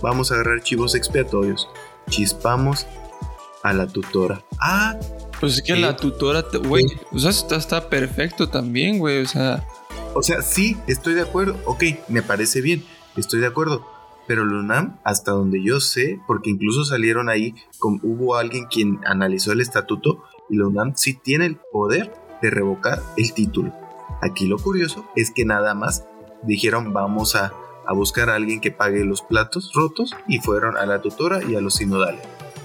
Vamos 0.01 0.31
a 0.31 0.35
agarrar 0.35 0.61
chivos 0.61 0.95
expiatorios. 0.95 1.67
Chispamos 2.09 2.87
a 3.63 3.73
la 3.73 3.87
tutora. 3.87 4.43
Ah. 4.59 4.97
Pues 5.39 5.55
es 5.55 5.61
que 5.61 5.75
la 5.77 5.95
tutora, 5.95 6.43
güey, 6.65 6.85
o 7.13 7.19
sea, 7.19 7.29
está, 7.29 7.55
está 7.55 7.89
perfecto 7.89 8.49
también, 8.49 8.99
güey, 8.99 9.21
o 9.21 9.25
sea. 9.25 9.65
O 10.13 10.21
sea, 10.21 10.41
sí, 10.41 10.75
estoy 10.87 11.13
de 11.13 11.21
acuerdo. 11.21 11.57
Ok, 11.65 11.83
me 12.09 12.21
parece 12.21 12.59
bien, 12.59 12.83
estoy 13.15 13.39
de 13.39 13.47
acuerdo. 13.47 13.87
Pero 14.27 14.43
Lunam, 14.43 14.99
hasta 15.05 15.31
donde 15.31 15.63
yo 15.63 15.79
sé, 15.79 16.19
porque 16.27 16.49
incluso 16.49 16.83
salieron 16.83 17.29
ahí, 17.29 17.55
con, 17.77 18.01
hubo 18.03 18.35
alguien 18.35 18.65
quien 18.65 18.99
analizó 19.05 19.53
el 19.53 19.61
estatuto 19.61 20.23
y 20.49 20.57
Lunam 20.57 20.95
sí 20.95 21.13
tiene 21.13 21.45
el 21.45 21.57
poder 21.71 22.13
de 22.41 22.49
revocar 22.49 23.01
el 23.15 23.33
título. 23.33 23.73
Aquí 24.21 24.45
lo 24.45 24.57
curioso 24.57 25.09
es 25.15 25.31
que 25.31 25.45
nada 25.45 25.73
más 25.73 26.05
dijeron 26.43 26.93
vamos 26.93 27.35
a 27.35 27.53
a 27.89 27.93
buscar 27.93 28.29
a 28.29 28.35
alguien 28.35 28.61
que 28.61 28.69
pague 28.69 29.03
los 29.03 29.23
platos 29.23 29.71
rotos 29.73 30.15
y 30.27 30.37
fueron 30.37 30.77
a 30.77 30.85
la 30.85 31.01
tutora 31.01 31.41
y 31.43 31.55
a 31.55 31.59
los 31.59 31.73
sinodales. 31.73 32.21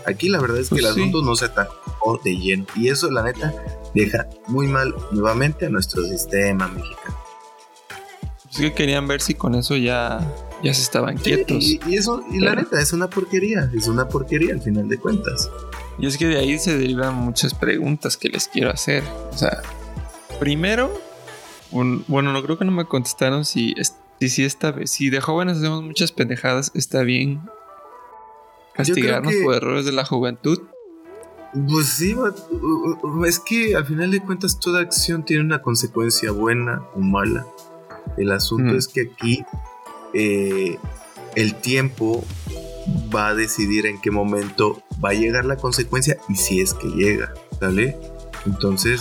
Aquí 0.07 0.29
la 0.29 0.39
verdad 0.39 0.59
es 0.59 0.69
que 0.69 0.75
el 0.75 0.83
pues 0.83 0.93
asunto 0.93 1.23
no 1.23 1.35
se 1.35 1.47
atacó 1.47 2.21
de 2.23 2.37
lleno 2.37 2.67
y 2.77 2.89
eso 2.89 3.11
la 3.11 3.23
neta 3.23 3.55
deja 3.95 4.27
muy 4.49 4.69
mal 4.69 4.95
nuevamente 5.13 5.65
a 5.65 5.71
nuestro 5.71 6.03
sistema 6.03 6.69
mexicano. 6.69 7.17
Es 8.51 8.59
que 8.59 8.75
querían 8.75 9.09
ver 9.09 9.23
si 9.23 9.33
con 9.33 9.55
eso 9.55 9.77
ya, 9.77 10.21
ya 10.63 10.75
se 10.75 10.83
estaban 10.83 11.17
quietos. 11.17 11.65
y, 11.65 11.81
eso, 11.95 12.23
y 12.31 12.41
la 12.41 12.55
neta, 12.55 12.79
es 12.79 12.93
una 12.93 13.09
porquería, 13.09 13.71
es 13.75 13.89
una 13.89 14.07
porquería 14.07 14.53
al 14.53 14.61
final 14.61 14.91
de 14.91 14.99
cuentas. 14.99 15.51
Y 15.99 16.07
es 16.07 16.19
que 16.19 16.27
de 16.27 16.37
ahí 16.37 16.59
se 16.59 16.77
derivan 16.77 17.15
muchas 17.15 17.55
preguntas 17.55 18.19
que 18.19 18.29
les 18.29 18.47
quiero 18.47 18.71
hacer. 18.71 19.03
O 19.33 19.39
sea, 19.39 19.63
primero, 20.39 20.93
bueno, 22.09 22.31
no 22.35 22.43
creo 22.43 22.59
que 22.59 22.67
no 22.67 22.73
me 22.73 22.85
contestaron 22.85 23.47
si 23.47 23.73
si, 24.29 24.45
está, 24.45 24.75
si 24.87 25.11
de 25.11 25.21
jóvenes 25.21 25.59
hacemos 25.59 25.83
muchas 25.83 26.13
pendejadas, 26.13 26.71
está 26.75 27.03
bien 27.03 27.41
castigarnos 28.75 29.33
por 29.45 29.55
errores 29.55 29.85
de 29.85 29.93
la 29.93 30.05
juventud. 30.05 30.61
Pues 31.69 31.87
sí, 31.87 32.17
es 33.27 33.39
que 33.39 33.77
al 33.77 33.87
final 33.87 34.11
de 34.11 34.21
cuentas 34.21 34.59
toda 34.59 34.81
acción 34.81 35.25
tiene 35.25 35.45
una 35.45 35.63
consecuencia 35.63 36.33
buena 36.33 36.83
o 36.95 37.01
mala. 37.01 37.47
El 38.17 38.33
asunto 38.33 38.77
es 38.77 38.89
que 38.89 39.03
aquí 39.13 39.45
eh, 40.13 40.79
el 41.37 41.55
tiempo 41.55 42.25
va 43.15 43.29
a 43.29 43.35
decidir 43.35 43.87
en 43.87 44.01
qué 44.01 44.11
momento 44.11 44.83
va 45.03 45.11
a 45.11 45.15
llegar 45.15 45.45
la 45.45 45.57
consecuencia 45.57 46.19
y 46.29 46.35
si 46.35 46.61
es 46.61 46.75
que 46.75 46.89
llega, 46.89 47.33
¿sale? 47.61 47.97
Entonces, 48.47 49.01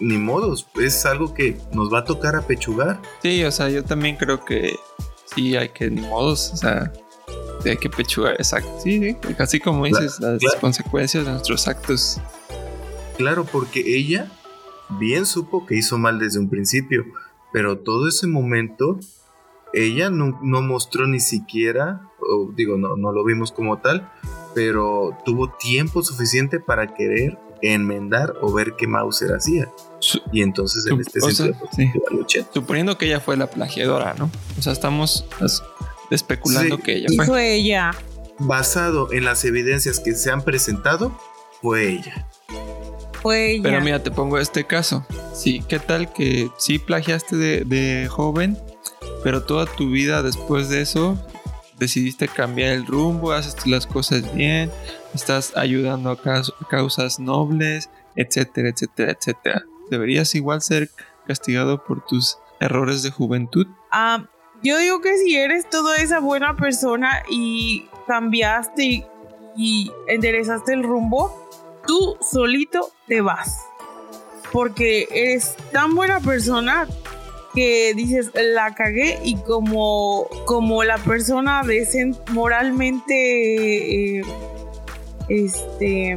ni 0.00 0.16
modos, 0.16 0.66
es 0.80 1.04
algo 1.06 1.34
que 1.34 1.56
nos 1.72 1.92
va 1.92 2.00
a 2.00 2.04
tocar 2.04 2.36
apechugar. 2.36 3.00
Sí, 3.22 3.44
o 3.44 3.52
sea, 3.52 3.68
yo 3.68 3.84
también 3.84 4.16
creo 4.16 4.44
que 4.44 4.76
sí 5.34 5.56
hay 5.56 5.68
que, 5.68 5.90
ni 5.90 6.00
modos, 6.00 6.50
o 6.52 6.56
sea, 6.56 6.92
hay 7.64 7.76
que 7.76 7.90
pechugar, 7.90 8.34
exacto. 8.34 8.70
Sí, 8.82 9.00
sí, 9.00 9.16
así 9.38 9.60
como 9.60 9.84
dices, 9.84 10.18
las 10.20 10.56
consecuencias 10.60 11.24
de 11.24 11.32
nuestros 11.32 11.68
actos. 11.68 12.20
Claro, 13.16 13.44
porque 13.44 13.82
ella 13.86 14.30
bien 14.98 15.26
supo 15.26 15.66
que 15.66 15.76
hizo 15.76 15.98
mal 15.98 16.18
desde 16.18 16.38
un 16.38 16.48
principio, 16.48 17.04
pero 17.52 17.78
todo 17.78 18.08
ese 18.08 18.26
momento 18.26 18.98
ella 19.72 20.10
no, 20.10 20.62
mostró 20.62 21.06
ni 21.06 21.20
siquiera, 21.20 22.00
o 22.18 22.50
digo, 22.54 22.76
no, 22.76 22.96
no 22.96 23.12
lo 23.12 23.24
vimos 23.24 23.52
como 23.52 23.78
tal, 23.78 24.10
pero 24.54 25.16
tuvo 25.24 25.50
tiempo 25.50 26.02
suficiente 26.02 26.58
para 26.58 26.94
querer 26.94 27.38
enmendar 27.62 28.34
o 28.40 28.52
ver 28.52 28.74
qué 28.76 28.86
Mauser 28.86 29.32
hacía. 29.32 29.68
Y 30.32 30.42
entonces 30.42 30.86
en 30.86 31.00
este 31.00 31.20
sentido, 31.20 31.56
pues, 31.58 32.46
Suponiendo 32.52 32.96
que 32.96 33.06
ella 33.06 33.20
fue 33.20 33.36
la 33.36 33.48
plagiadora, 33.48 34.14
¿no? 34.18 34.30
O 34.58 34.62
sea, 34.62 34.72
estamos 34.72 35.26
especulando 36.10 36.78
que 36.78 36.96
ella 36.96 37.08
fue. 37.14 37.26
fue 37.26 37.54
ella. 37.54 37.92
Basado 38.38 39.12
en 39.12 39.24
las 39.24 39.44
evidencias 39.44 40.00
que 40.00 40.14
se 40.14 40.30
han 40.30 40.42
presentado, 40.42 41.18
fue 41.60 41.92
ella. 41.92 42.26
Fue 43.20 43.52
ella. 43.52 43.62
Pero 43.62 43.80
mira, 43.82 44.02
te 44.02 44.10
pongo 44.10 44.38
este 44.38 44.64
caso. 44.64 45.06
Sí, 45.34 45.62
¿qué 45.68 45.78
tal 45.78 46.12
que 46.12 46.50
sí 46.58 46.78
plagiaste 46.78 47.36
de, 47.36 47.64
de 47.64 48.08
joven, 48.08 48.58
pero 49.22 49.42
toda 49.42 49.66
tu 49.66 49.90
vida 49.90 50.22
después 50.22 50.70
de 50.70 50.80
eso 50.80 51.18
decidiste 51.80 52.28
cambiar 52.28 52.72
el 52.74 52.86
rumbo, 52.86 53.32
haces 53.32 53.66
las 53.66 53.86
cosas 53.86 54.34
bien, 54.34 54.70
estás 55.14 55.56
ayudando 55.56 56.10
a 56.10 56.18
causas 56.68 57.18
nobles, 57.18 57.88
etcétera, 58.14 58.68
etcétera, 58.68 59.12
etcétera. 59.12 59.64
¿Deberías 59.90 60.34
igual 60.34 60.62
ser 60.62 60.90
castigado 61.26 61.84
por 61.84 62.04
tus 62.06 62.38
errores 62.60 63.02
de 63.02 63.10
juventud? 63.10 63.66
Ah, 63.90 64.26
yo 64.62 64.78
digo 64.78 65.00
que 65.00 65.16
si 65.18 65.36
eres 65.36 65.68
toda 65.68 65.96
esa 65.96 66.20
buena 66.20 66.56
persona 66.56 67.22
y 67.28 67.86
cambiaste 68.06 69.06
y 69.56 69.92
enderezaste 70.06 70.72
el 70.72 70.82
rumbo, 70.82 71.48
tú 71.86 72.16
solito 72.20 72.92
te 73.06 73.20
vas. 73.20 73.58
Porque 74.52 75.08
eres 75.10 75.56
tan 75.72 75.94
buena 75.94 76.20
persona 76.20 76.86
que 77.54 77.94
dices, 77.94 78.30
la 78.34 78.74
cagué 78.74 79.18
y 79.24 79.36
como, 79.36 80.28
como 80.46 80.84
la 80.84 80.98
persona 80.98 81.62
decente, 81.64 82.20
moralmente, 82.32 84.18
eh, 84.18 84.22
este, 85.28 86.16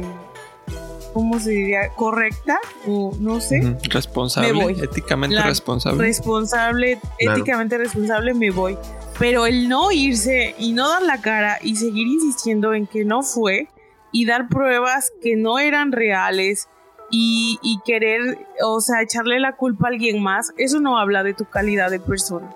¿cómo 1.14 1.38
se 1.40 1.50
diría? 1.50 1.88
Correcta 1.94 2.58
o 2.86 3.14
no 3.18 3.40
sé. 3.40 3.76
Responsable, 3.84 4.76
éticamente 4.82 5.40
responsable. 5.40 5.98
Responsable, 5.98 6.98
éticamente 7.18 7.78
responsable, 7.78 8.34
me 8.34 8.50
voy. 8.50 8.76
Pero 9.18 9.46
el 9.46 9.68
no 9.68 9.92
irse 9.92 10.54
y 10.58 10.72
no 10.72 10.88
dar 10.88 11.02
la 11.02 11.20
cara 11.20 11.58
y 11.62 11.76
seguir 11.76 12.08
insistiendo 12.08 12.74
en 12.74 12.86
que 12.86 13.04
no 13.04 13.22
fue 13.22 13.68
y 14.12 14.26
dar 14.26 14.48
pruebas 14.48 15.12
que 15.22 15.36
no 15.36 15.58
eran 15.58 15.92
reales 15.92 16.68
y, 17.16 17.78
querer, 17.84 18.38
o 18.64 18.80
sea, 18.80 19.00
echarle 19.00 19.38
la 19.38 19.54
culpa 19.54 19.86
a 19.86 19.90
alguien 19.90 20.20
más, 20.20 20.52
eso 20.56 20.80
no 20.80 20.98
habla 20.98 21.22
de 21.22 21.32
tu 21.32 21.44
calidad 21.44 21.90
de 21.90 22.00
persona. 22.00 22.50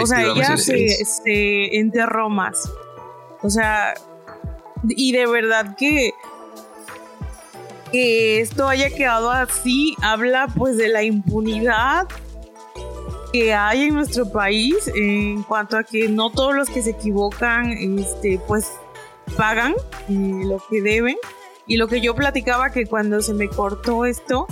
O 0.00 0.06
sea, 0.06 0.22
ella 0.22 0.56
se, 0.56 1.76
enterró 1.76 2.30
más. 2.30 2.72
O 3.42 3.50
sea, 3.50 3.94
y 4.88 5.12
de 5.12 5.26
verdad 5.26 5.76
que 5.76 6.12
que 7.92 8.40
esto 8.40 8.68
haya 8.68 8.90
quedado 8.90 9.30
así 9.30 9.94
habla 10.02 10.46
pues 10.56 10.76
de 10.76 10.88
la 10.88 11.02
impunidad 11.02 12.06
que 13.32 13.54
hay 13.54 13.84
en 13.84 13.94
nuestro 13.94 14.30
país 14.30 14.90
en 14.94 15.42
cuanto 15.42 15.76
a 15.76 15.84
que 15.84 16.08
no 16.08 16.30
todos 16.30 16.54
los 16.54 16.68
que 16.68 16.82
se 16.82 16.90
equivocan 16.90 17.72
este 17.98 18.40
pues 18.46 18.66
pagan 19.36 19.74
eh, 20.08 20.42
lo 20.44 20.62
que 20.68 20.82
deben. 20.82 21.16
Y 21.66 21.76
lo 21.76 21.86
que 21.86 22.00
yo 22.00 22.16
platicaba 22.16 22.70
que 22.70 22.86
cuando 22.86 23.22
se 23.22 23.32
me 23.32 23.48
cortó 23.48 24.04
esto 24.04 24.46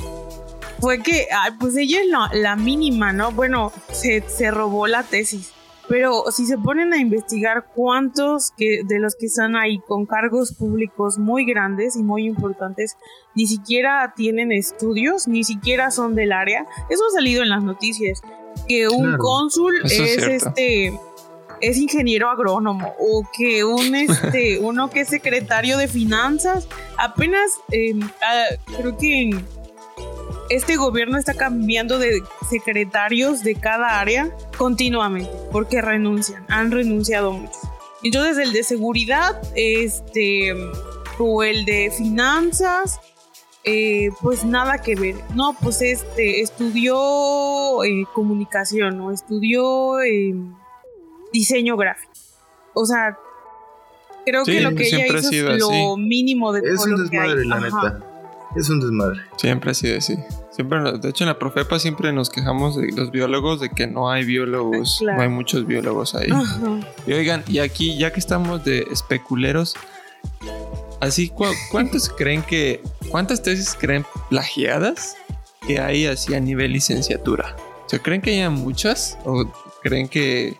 fue 0.80 1.02
que 1.02 1.26
pues 1.59 1.76
ella 1.76 2.00
es 2.00 2.07
la, 2.33 2.54
mínima 2.54 3.12
no 3.12 3.33
bueno 3.33 3.73
se, 3.90 4.23
se 4.28 4.52
robó 4.52 4.87
la 4.87 5.02
tesis 5.02 5.52
pero 5.88 6.25
si 6.30 6.45
se 6.47 6.59
ponen 6.59 6.92
a 6.92 6.99
investigar 6.99 7.66
cuántos 7.75 8.52
que, 8.57 8.83
de 8.85 8.99
los 8.99 9.16
que 9.16 9.26
están 9.26 9.57
ahí 9.57 9.78
con 9.80 10.04
cargos 10.04 10.52
públicos 10.52 11.18
muy 11.18 11.45
grandes 11.45 11.97
y 11.97 12.02
muy 12.02 12.26
importantes, 12.26 12.97
ni 13.35 13.47
siquiera 13.47 14.12
tienen 14.14 14.52
estudios, 14.52 15.26
ni 15.26 15.45
siquiera 15.45 15.90
son 15.90 16.14
del 16.14 16.33
área. 16.33 16.66
Eso 16.90 17.04
ha 17.09 17.14
salido 17.14 17.42
en 17.42 17.49
las 17.49 17.64
noticias. 17.64 18.21
Que 18.68 18.88
un 18.88 19.16
cónsul 19.16 19.80
es, 19.85 20.23
este 20.23 20.92
es 21.61 21.76
ingeniero 21.78 22.28
agrónomo 22.28 22.95
o 22.99 23.26
que 23.37 23.64
un 23.64 23.95
este 23.95 24.59
uno 24.61 24.90
que 24.90 25.00
es 25.00 25.09
secretario 25.09 25.76
de 25.76 25.88
finanzas 25.88 26.68
apenas 26.97 27.50
em, 27.73 28.00
ah, 28.23 28.45
creo 28.76 28.97
que 28.97 29.23
en 29.23 29.45
este 30.50 30.76
gobierno 30.76 31.19
está 31.19 31.35
cambiando 31.35 31.99
de 31.99 32.23
secretarios 32.49 33.43
de 33.43 33.55
cada 33.55 34.00
área 34.00 34.31
continuamente 34.57 35.31
porque 35.52 35.81
renuncian, 35.83 36.45
han 36.49 36.71
renunciado 36.71 37.33
muchos. 37.33 37.59
Entonces 38.02 38.38
el 38.38 38.52
de 38.52 38.62
seguridad, 38.62 39.40
este, 39.55 40.55
o 41.19 41.43
el 41.43 41.64
de 41.64 41.90
finanzas, 41.97 43.00
eh, 43.64 44.11
pues 44.23 44.45
nada 44.45 44.78
que 44.78 44.95
ver. 44.95 45.17
No, 45.35 45.55
pues 45.61 45.83
este, 45.83 46.40
estudió 46.40 47.85
eh, 47.85 48.05
comunicación 48.14 49.00
o 49.00 49.11
estudió 49.11 50.00
eh, 50.00 50.35
diseño 51.33 51.76
gráfico. 51.76 52.12
O 52.75 52.87
sea, 52.87 53.19
creo 54.25 54.45
que 54.45 54.61
lo 54.61 54.75
que 54.75 54.87
ella 54.87 55.07
hizo 55.07 55.50
es 55.50 55.59
lo 55.59 55.97
mínimo 55.97 56.52
de 56.52 56.62
todo 56.62 56.87
lo 56.87 57.11
que 57.11 57.19
hay. 57.19 57.45
La 57.45 57.61
neta. 57.61 58.07
Es 58.57 58.71
un 58.71 58.81
desmadre. 58.81 59.21
Siempre 59.37 59.71
ha 59.71 59.75
sido 59.75 59.99
así. 59.99 60.17
Siempre, 60.50 60.99
de 60.99 61.09
hecho, 61.09 61.25
en 61.25 61.28
la 61.28 61.38
Profepa 61.38 61.78
siempre 61.78 62.12
nos 62.12 62.31
quejamos 62.31 62.76
de 62.76 62.90
los 62.93 63.11
biólogos 63.11 63.61
de 63.61 63.71
que 63.71 63.87
no 63.87 64.11
hay 64.11 64.25
biólogos, 64.25 65.00
no 65.02 65.21
hay 65.21 65.28
muchos 65.28 65.67
biólogos 65.67 66.14
ahí. 66.14 66.28
Y 67.07 67.12
oigan, 67.12 67.45
y 67.47 67.61
aquí, 67.61 67.97
ya 67.97 68.12
que 68.12 68.19
estamos 68.19 68.64
de 68.64 68.87
especuleros, 68.90 69.76
así, 71.00 71.31
¿cuántos 71.71 72.09
creen 72.17 72.43
que, 72.43 72.83
cuántas 73.11 73.43
tesis 73.43 73.76
creen 73.78 74.05
plagiadas 74.31 75.17
que 75.67 75.78
hay 75.78 76.07
así 76.07 76.35
a 76.35 76.40
nivel 76.40 76.73
licenciatura? 76.73 77.55
¿Se 77.87 78.00
creen 78.00 78.21
que 78.21 78.33
haya 78.33 78.50
muchas? 78.50 79.19
¿O 79.25 79.45
creen 79.83 80.09
que 80.09 80.59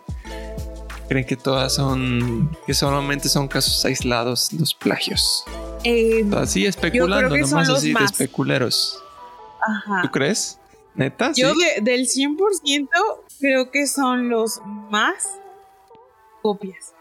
creen 1.09 1.25
que 1.25 1.35
todas 1.35 1.73
son, 1.73 2.55
que 2.65 2.73
solamente 2.73 3.27
son 3.29 3.47
casos 3.47 3.83
aislados 3.83 4.53
los 4.53 4.73
plagios? 4.73 5.43
Eh, 5.83 6.25
así 6.35 6.65
especulando, 6.65 7.35
nomás 7.37 7.69
así 7.69 7.93
de 7.93 8.03
especuleros. 8.03 9.01
Ajá. 9.61 10.01
¿Tú 10.01 10.09
crees? 10.09 10.59
¿Neta? 10.95 11.31
Yo 11.35 11.53
del 11.81 12.07
100% 12.07 12.89
creo 13.39 13.71
que 13.71 13.87
son 13.87 14.29
los 14.29 14.61
más 14.89 15.39
copias. 16.41 16.93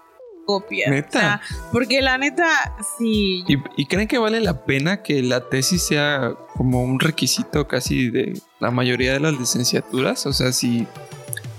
Copias. 0.46 0.90
¿Neta? 0.90 1.42
porque 1.72 2.00
la 2.00 2.16
neta, 2.16 2.76
sí. 2.96 3.44
¿Y, 3.76 3.86
creen 3.86 4.08
que 4.08 4.18
vale 4.18 4.40
la 4.40 4.64
pena 4.64 5.02
que 5.02 5.22
la 5.22 5.48
tesis 5.48 5.82
sea 5.82 6.34
como 6.56 6.82
un 6.82 7.00
requisito 7.00 7.68
casi 7.68 8.08
de 8.08 8.40
la 8.58 8.70
mayoría 8.70 9.12
de 9.12 9.20
las 9.20 9.34
licenciaturas? 9.38 10.24
O 10.26 10.32
sea, 10.32 10.52
si 10.52 10.86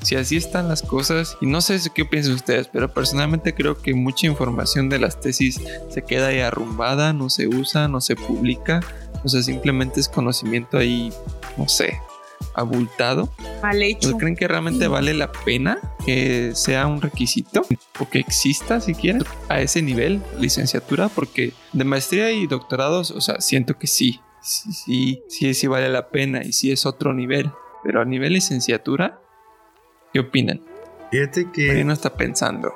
si 0.01 0.15
así 0.15 0.37
están 0.37 0.67
las 0.67 0.81
cosas, 0.81 1.37
y 1.41 1.45
no 1.45 1.61
sé 1.61 1.79
qué 1.93 2.05
piensan 2.05 2.33
ustedes, 2.33 2.67
pero 2.67 2.93
personalmente 2.93 3.53
creo 3.53 3.81
que 3.81 3.93
mucha 3.93 4.27
información 4.27 4.89
de 4.89 4.99
las 4.99 5.19
tesis 5.19 5.61
se 5.89 6.03
queda 6.03 6.27
ahí 6.27 6.39
arrumbada, 6.39 7.13
no 7.13 7.29
se 7.29 7.47
usa, 7.47 7.87
no 7.87 8.01
se 8.01 8.15
publica, 8.15 8.81
o 9.23 9.27
sea, 9.27 9.41
simplemente 9.43 9.99
es 9.99 10.07
conocimiento 10.07 10.77
ahí, 10.77 11.11
no 11.57 11.67
sé, 11.67 11.99
abultado. 12.53 13.29
Mal 13.61 13.81
hecho. 13.81 14.17
¿Creen 14.17 14.35
que 14.35 14.47
realmente 14.47 14.87
vale 14.87 15.13
la 15.13 15.31
pena 15.31 15.79
que 16.05 16.51
sea 16.55 16.87
un 16.87 17.01
requisito 17.01 17.65
o 17.99 18.09
que 18.09 18.19
exista 18.19 18.79
siquiera 18.81 19.19
a 19.49 19.61
ese 19.61 19.81
nivel, 19.81 20.21
licenciatura? 20.39 21.09
Porque 21.09 21.53
de 21.73 21.83
maestría 21.83 22.31
y 22.31 22.47
doctorados, 22.47 23.11
o 23.11 23.21
sea, 23.21 23.41
siento 23.41 23.77
que 23.77 23.87
sí, 23.87 24.21
sí, 24.41 24.71
sí, 24.71 25.23
sí, 25.27 25.53
sí 25.53 25.67
vale 25.67 25.89
la 25.89 26.09
pena 26.09 26.43
y 26.43 26.53
sí 26.53 26.71
es 26.71 26.85
otro 26.85 27.13
nivel. 27.13 27.51
Pero 27.83 28.01
a 28.01 28.05
nivel 28.05 28.33
licenciatura, 28.33 29.21
¿Qué 30.13 30.19
opinan? 30.19 30.61
Fíjate 31.11 31.51
que. 31.51 31.83
no 31.83 31.93
está 31.93 32.15
pensando. 32.15 32.73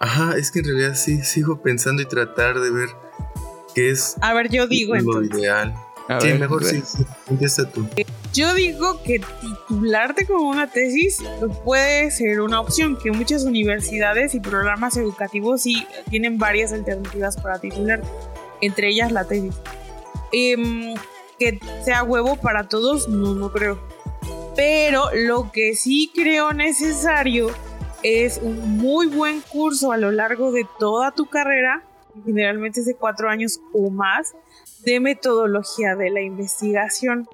Ajá, 0.00 0.36
es 0.36 0.50
que 0.50 0.60
en 0.60 0.66
realidad 0.66 0.94
sí 0.94 1.22
sigo 1.22 1.60
pensando 1.60 2.02
y 2.02 2.06
tratar 2.06 2.60
de 2.60 2.70
ver 2.70 2.88
qué 3.74 3.90
es. 3.90 4.16
A 4.20 4.32
ver, 4.32 4.48
yo 4.50 4.66
digo 4.66 4.94
lo 4.94 5.22
ideal. 5.22 5.74
sí, 6.20 6.34
mejor 6.34 6.64
sí, 6.64 6.82
sí. 6.84 7.04
tú. 7.72 7.88
Yo 8.32 8.54
digo 8.54 9.02
que 9.02 9.20
titularte 9.40 10.26
con 10.26 10.42
una 10.42 10.70
tesis 10.70 11.18
puede 11.64 12.10
ser 12.10 12.40
una 12.40 12.60
opción, 12.60 12.96
que 12.96 13.10
muchas 13.10 13.44
universidades 13.44 14.34
y 14.34 14.40
programas 14.40 14.96
educativos 14.96 15.62
sí 15.62 15.86
tienen 16.10 16.38
varias 16.38 16.72
alternativas 16.72 17.36
para 17.36 17.58
titular, 17.58 18.02
entre 18.60 18.90
ellas 18.90 19.10
la 19.10 19.24
tesis. 19.24 19.54
Em, 20.32 20.94
que 21.38 21.58
sea 21.84 22.02
huevo 22.02 22.36
para 22.36 22.68
todos, 22.68 23.08
no, 23.08 23.34
no 23.34 23.50
creo. 23.52 23.80
Pero 24.58 25.10
lo 25.14 25.52
que 25.52 25.76
sí 25.76 26.10
creo 26.12 26.52
necesario 26.52 27.46
es 28.02 28.40
un 28.42 28.76
muy 28.76 29.06
buen 29.06 29.40
curso 29.40 29.92
a 29.92 29.96
lo 29.96 30.10
largo 30.10 30.50
de 30.50 30.66
toda 30.80 31.12
tu 31.12 31.26
carrera, 31.26 31.84
generalmente 32.24 32.80
es 32.80 32.86
de 32.86 32.96
cuatro 32.96 33.30
años 33.30 33.60
o 33.72 33.88
más, 33.90 34.34
de 34.84 34.98
metodología 34.98 35.94
de 35.94 36.10
la 36.10 36.22
investigación, 36.22 37.28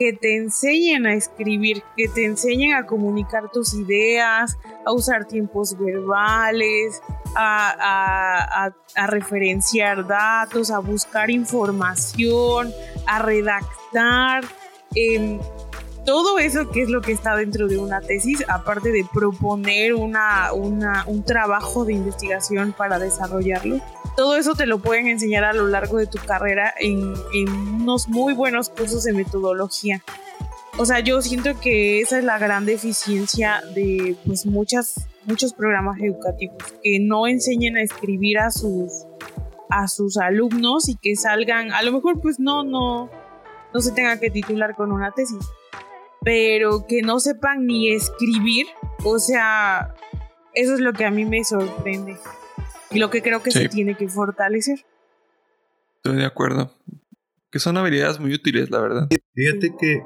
que 0.00 0.14
te 0.14 0.34
enseñen 0.34 1.06
a 1.06 1.14
escribir, 1.14 1.84
que 1.96 2.08
te 2.08 2.24
enseñen 2.24 2.74
a 2.74 2.86
comunicar 2.86 3.52
tus 3.52 3.74
ideas, 3.74 4.58
a 4.84 4.90
usar 4.92 5.26
tiempos 5.26 5.78
verbales, 5.78 7.00
a, 7.36 8.72
referenciar 9.06 10.08
datos, 10.08 10.72
a 10.72 10.80
buscar 10.80 11.30
información, 11.30 12.72
a 13.06 13.20
redactar. 13.20 14.42
Em, 14.96 15.38
todo 16.04 16.38
eso 16.38 16.70
que 16.70 16.82
es 16.82 16.88
lo 16.88 17.00
que 17.00 17.12
está 17.12 17.36
dentro 17.36 17.68
de 17.68 17.78
una 17.78 18.00
tesis, 18.00 18.44
aparte 18.48 18.90
de 18.90 19.06
proponer 19.12 19.94
una, 19.94 20.52
un 20.52 21.24
trabajo 21.24 21.84
de 21.84 21.94
investigación 21.94 22.72
para 22.76 22.98
desarrollarlo, 22.98 23.80
todo 24.16 24.36
eso 24.36 24.54
te 24.54 24.66
lo 24.66 24.78
pueden 24.78 25.08
enseñar 25.08 25.44
a 25.44 25.52
lo 25.52 25.66
largo 25.66 25.98
de 25.98 26.06
tu 26.06 26.18
carrera 26.18 26.72
en, 26.78 27.14
unos 27.74 28.08
muy 28.08 28.32
buenos 28.32 28.68
cursos 28.68 29.04
de 29.04 29.12
metodología. 29.12 30.02
O 30.78 30.84
sea, 30.84 31.00
yo 31.00 31.20
siento 31.22 31.58
que 31.60 32.00
esa 32.00 32.18
es 32.18 32.24
la 32.24 32.38
gran 32.38 32.66
deficiencia 32.66 33.62
de 33.74 34.16
pues 34.24 34.46
muchas, 34.46 35.06
muchos 35.24 35.52
programas 35.52 35.98
educativos, 36.00 36.56
que 36.82 36.98
no 37.00 37.26
enseñen 37.26 37.76
a 37.76 37.82
escribir 37.82 38.38
a 38.38 38.50
sus, 38.50 39.06
a 39.68 39.88
sus 39.88 40.16
alumnos 40.16 40.88
y 40.88 40.96
que 40.96 41.16
salgan, 41.16 41.72
a 41.72 41.82
lo 41.82 41.92
mejor 41.92 42.20
pues 42.20 42.40
no, 42.40 42.64
no, 42.64 43.10
no 43.72 43.80
se 43.80 43.92
tenga 43.92 44.18
que 44.18 44.30
titular 44.30 44.74
con 44.74 44.92
una 44.92 45.12
tesis, 45.12 45.44
pero 46.24 46.86
que 46.86 47.02
no 47.02 47.20
sepan 47.20 47.66
ni 47.66 47.92
escribir, 47.92 48.66
o 49.04 49.18
sea, 49.18 49.94
eso 50.54 50.74
es 50.74 50.80
lo 50.80 50.92
que 50.92 51.04
a 51.04 51.10
mí 51.10 51.24
me 51.24 51.44
sorprende 51.44 52.16
y 52.90 52.98
lo 52.98 53.10
que 53.10 53.22
creo 53.22 53.42
que 53.42 53.50
se 53.50 53.68
tiene 53.68 53.96
que 53.96 54.08
fortalecer. 54.08 54.84
Estoy 55.96 56.16
de 56.16 56.26
acuerdo. 56.26 56.72
Que 57.50 57.58
son 57.58 57.76
habilidades 57.76 58.18
muy 58.18 58.32
útiles, 58.34 58.70
la 58.70 58.80
verdad. 58.80 59.08
Fíjate 59.34 59.74
que 59.78 60.02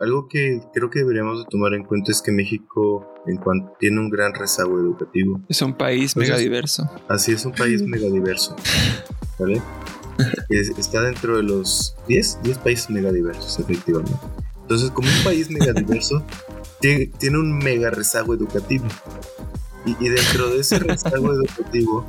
algo 0.00 0.28
que 0.28 0.60
creo 0.72 0.90
que 0.90 1.00
deberíamos 1.00 1.40
de 1.40 1.44
tomar 1.50 1.74
en 1.74 1.84
cuenta 1.84 2.12
es 2.12 2.22
que 2.22 2.32
México 2.32 3.14
en 3.26 3.36
cuanto 3.36 3.76
tiene 3.78 4.00
un 4.00 4.10
gran 4.10 4.34
rezago 4.34 4.78
educativo. 4.78 5.40
Es 5.48 5.62
un 5.62 5.74
país 5.74 6.16
megadiverso. 6.16 6.90
Así 7.08 7.32
es 7.32 7.44
un 7.44 7.52
país 7.52 7.82
megadiverso. 7.82 8.56
¿Vale? 9.38 9.62
está 10.50 11.02
dentro 11.02 11.36
de 11.36 11.44
los 11.44 11.96
10, 12.08 12.40
10 12.42 12.58
países 12.58 12.90
megadiversos, 12.90 13.58
efectivamente. 13.60 14.16
Entonces, 14.68 14.90
como 14.90 15.08
un 15.08 15.24
país 15.24 15.48
mega 15.48 15.72
diverso, 15.72 16.22
tiene, 16.78 17.38
un 17.38 17.56
mega 17.56 17.88
rezago 17.88 18.34
educativo. 18.34 18.84
Y, 19.86 20.10
dentro 20.10 20.50
de 20.50 20.60
ese 20.60 20.78
rezago 20.78 21.32
educativo, 21.32 22.04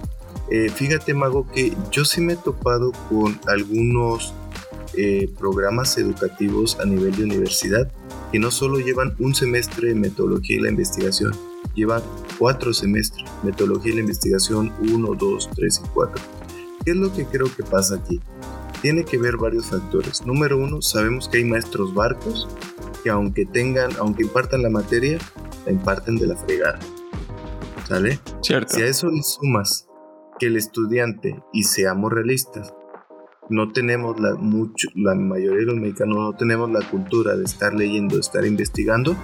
eh, 0.52 0.70
fíjate, 0.70 1.14
Mago, 1.14 1.50
que 1.50 1.74
yo 1.90 2.04
sí 2.04 2.20
me 2.20 2.34
he 2.34 2.36
topado 2.36 2.92
con 3.08 3.40
algunos 3.48 4.34
eh, 4.98 5.30
programas 5.40 5.98
educativos 5.98 6.78
a 6.82 6.86
nivel 6.86 7.16
de 7.16 7.24
universidad 7.24 7.90
que 8.34 8.40
no 8.40 8.52
solo 8.52 8.80
llevan 8.80 9.16
un 9.20 9.34
semestre 9.34 9.88
de 9.90 9.96
metodología 9.96 10.58
y 10.58 10.60
la 10.60 10.70
investigación, 10.70 11.32
llevan 11.76 12.02
cuatro 12.38 12.74
semestres, 12.74 13.24
metodología 13.42 13.94
y 13.94 13.96
la 13.96 14.02
investigación 14.02 14.74
1, 14.82 15.16
2, 15.16 15.50
3 15.56 15.82
y 15.86 15.88
4. 15.94 16.24
¿Qué 16.84 16.92
es 16.92 16.98
lo 16.98 17.14
que 17.14 17.24
creo 17.24 17.48
que 17.56 17.64
pasa 17.64 17.96
aquí? 17.96 18.20
Tiene 18.82 19.04
que 19.04 19.18
ver 19.18 19.38
varios 19.38 19.68
factores. 19.68 20.26
Número 20.26 20.58
uno, 20.58 20.82
sabemos 20.82 21.28
que 21.28 21.38
hay 21.38 21.46
maestros 21.46 21.94
barcos 21.94 22.48
que 23.04 23.10
aunque 23.10 23.46
tengan, 23.46 23.92
aunque 24.00 24.24
impartan 24.24 24.62
la 24.62 24.70
materia, 24.70 25.18
la 25.66 25.72
imparten 25.72 26.18
de 26.18 26.28
la 26.28 26.36
fregada. 26.36 26.80
¿Sale? 27.88 28.20
Cierto. 28.42 28.76
Si 28.76 28.82
a 28.82 28.88
eso 28.88 29.10
le 29.10 29.24
sumas 29.24 29.88
que 30.40 30.48
el 30.48 30.58
estudiante, 30.58 31.42
y 31.54 31.64
seamos 31.64 32.14
realistas, 32.14 32.74
no 33.50 33.72
tenemos 33.72 34.20
la 34.20 34.36
mucho, 34.36 34.88
la 34.96 35.16
mayoría 35.16 35.60
de 35.60 35.66
los 35.66 35.76
mexicanos 35.76 36.18
no 36.18 36.34
tenemos 36.34 36.70
la 36.72 36.82
cultura 36.88 37.36
de 37.36 37.44
estar 37.44 37.74
leyendo, 37.74 38.16
de 38.16 38.22
estar 38.22 38.46
investigando, 38.46 39.16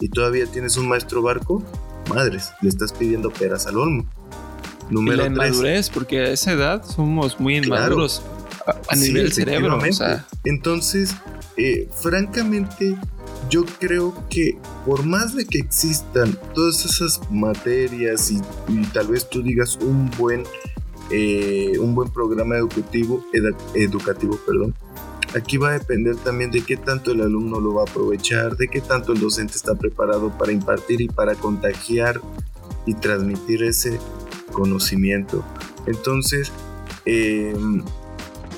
y 0.00 0.08
todavía 0.08 0.46
tienes 0.46 0.76
un 0.76 0.88
maestro 0.88 1.22
barco, 1.22 1.62
madres, 2.08 2.52
le 2.62 2.68
estás 2.68 2.92
pidiendo 2.92 3.30
peras 3.30 3.66
al 3.66 3.78
olmo. 3.78 4.08
Número 4.90 5.16
y 5.16 5.18
la 5.18 5.26
inmadurez, 5.26 5.90
porque 5.90 6.20
a 6.20 6.30
esa 6.30 6.52
edad 6.52 6.82
somos 6.84 7.38
muy 7.40 7.56
inmaduros 7.56 8.22
a, 8.88 8.96
nivel 8.96 9.32
cerebro. 9.32 9.78
Entonces, 10.44 11.14
eh, 11.56 11.88
francamente, 11.92 12.96
yo 13.50 13.64
creo 13.78 14.14
que 14.28 14.58
por 14.84 15.04
más 15.04 15.34
de 15.34 15.44
que 15.44 15.58
existan 15.58 16.38
todas 16.54 16.84
esas 16.84 17.20
materias 17.30 18.30
y, 18.30 18.40
tal 18.92 19.08
vez 19.08 19.28
tú 19.28 19.42
digas 19.42 19.78
un 19.80 20.10
buen 20.18 20.44
eh, 21.10 21.78
un 21.78 21.94
buen 21.94 22.10
programa 22.12 22.56
educativo 22.56 23.24
educativo 23.74 24.38
perdón 24.46 24.74
aquí 25.34 25.56
va 25.56 25.70
a 25.70 25.78
depender 25.78 26.16
también 26.16 26.50
de 26.50 26.62
qué 26.62 26.76
tanto 26.76 27.12
el 27.12 27.22
alumno 27.22 27.60
lo 27.60 27.74
va 27.74 27.82
a 27.82 27.90
aprovechar 27.90 28.56
de 28.56 28.68
qué 28.68 28.80
tanto 28.82 29.12
el 29.12 29.20
docente 29.20 29.54
está 29.54 29.74
preparado 29.74 30.36
para 30.36 30.52
impartir 30.52 31.00
y 31.00 31.08
para 31.08 31.34
contagiar 31.34 32.20
y 32.84 32.94
transmitir 32.94 33.62
ese 33.62 33.98
conocimiento 34.52 35.42
entonces 35.86 36.52
em, 37.06 37.82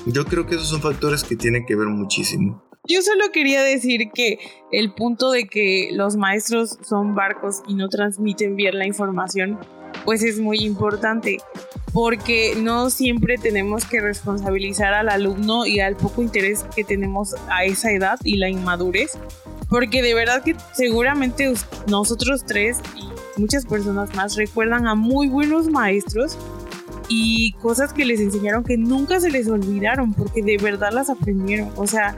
yo 0.05 0.25
creo 0.25 0.45
que 0.45 0.55
esos 0.55 0.69
son 0.69 0.81
factores 0.81 1.23
que 1.23 1.35
tienen 1.35 1.65
que 1.65 1.75
ver 1.75 1.87
muchísimo. 1.87 2.63
Yo 2.87 3.01
solo 3.03 3.25
quería 3.31 3.61
decir 3.61 4.09
que 4.11 4.39
el 4.71 4.93
punto 4.93 5.31
de 5.31 5.47
que 5.47 5.89
los 5.93 6.15
maestros 6.15 6.79
son 6.81 7.13
barcos 7.13 7.61
y 7.67 7.75
no 7.75 7.89
transmiten 7.89 8.55
bien 8.55 8.79
la 8.79 8.87
información, 8.87 9.59
pues 10.03 10.23
es 10.23 10.39
muy 10.39 10.59
importante, 10.59 11.37
porque 11.93 12.55
no 12.57 12.89
siempre 12.89 13.37
tenemos 13.37 13.85
que 13.85 14.01
responsabilizar 14.01 14.93
al 14.95 15.09
alumno 15.09 15.67
y 15.67 15.79
al 15.79 15.95
poco 15.95 16.23
interés 16.23 16.65
que 16.75 16.83
tenemos 16.83 17.35
a 17.49 17.65
esa 17.65 17.91
edad 17.91 18.17
y 18.23 18.37
la 18.37 18.49
inmadurez, 18.49 19.11
porque 19.69 20.01
de 20.01 20.15
verdad 20.15 20.43
que 20.43 20.55
seguramente 20.73 21.53
nosotros 21.87 22.43
tres 22.47 22.79
y 22.95 23.39
muchas 23.39 23.65
personas 23.65 24.13
más 24.15 24.35
recuerdan 24.35 24.87
a 24.87 24.95
muy 24.95 25.27
buenos 25.27 25.69
maestros 25.69 26.35
y 27.13 27.51
cosas 27.61 27.91
que 27.91 28.05
les 28.05 28.21
enseñaron 28.21 28.63
que 28.63 28.77
nunca 28.77 29.19
se 29.19 29.29
les 29.29 29.49
olvidaron 29.49 30.13
porque 30.13 30.41
de 30.41 30.55
verdad 30.55 30.93
las 30.93 31.09
aprendieron. 31.09 31.69
O 31.75 31.85
sea, 31.85 32.15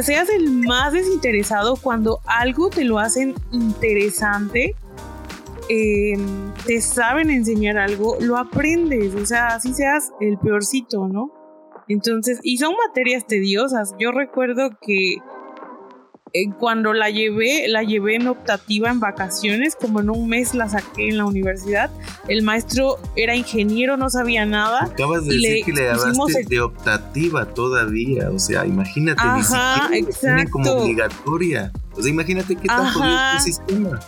seas 0.00 0.30
el 0.30 0.50
más 0.50 0.94
desinteresado 0.94 1.76
cuando 1.76 2.20
algo 2.24 2.70
te 2.70 2.84
lo 2.84 2.98
hacen 2.98 3.34
interesante. 3.52 4.74
Em, 5.68 6.54
te 6.66 6.80
saben 6.80 7.28
enseñar 7.28 7.76
algo, 7.76 8.16
lo 8.18 8.38
aprendes, 8.38 9.14
o 9.14 9.26
sea, 9.26 9.48
así 9.48 9.74
seas 9.74 10.10
el 10.20 10.38
peorcito, 10.38 11.06
¿no? 11.06 11.30
Entonces, 11.86 12.40
y 12.42 12.56
son 12.56 12.74
materias 12.88 13.26
tediosas. 13.26 13.94
Yo 13.98 14.10
recuerdo 14.10 14.70
que 14.80 15.16
eh, 16.32 16.50
cuando 16.58 16.92
la 16.92 17.10
llevé, 17.10 17.66
la 17.68 17.82
llevé 17.82 18.16
en 18.16 18.28
optativa 18.28 18.90
en 18.90 19.00
vacaciones, 19.00 19.76
como 19.76 20.00
en 20.00 20.10
un 20.10 20.28
mes 20.28 20.54
la 20.54 20.68
saqué 20.68 21.08
en 21.08 21.18
la 21.18 21.24
universidad. 21.24 21.90
El 22.28 22.42
maestro 22.42 22.98
era 23.16 23.34
ingeniero, 23.34 23.96
no 23.96 24.10
sabía 24.10 24.46
nada. 24.46 24.84
Acabas 24.84 25.24
de 25.26 25.34
decir 25.34 25.64
que 25.64 25.72
le 25.72 25.90
hablaste 25.90 26.44
de 26.48 26.60
optativa 26.60 27.46
todavía, 27.46 28.30
o 28.30 28.38
sea, 28.38 28.66
imagínate, 28.66 29.22
Ajá, 29.22 29.88
ni 29.90 29.98
exacto. 29.98 30.50
como 30.52 30.70
obligatoria. 30.72 31.72
O 31.96 32.02
sea, 32.02 32.10
imagínate 32.10 32.54
qué 32.56 32.68
tan 32.68 32.92
jodido 32.92 33.18
es 33.18 33.36
tu 33.36 33.42
sistema. 33.44 34.00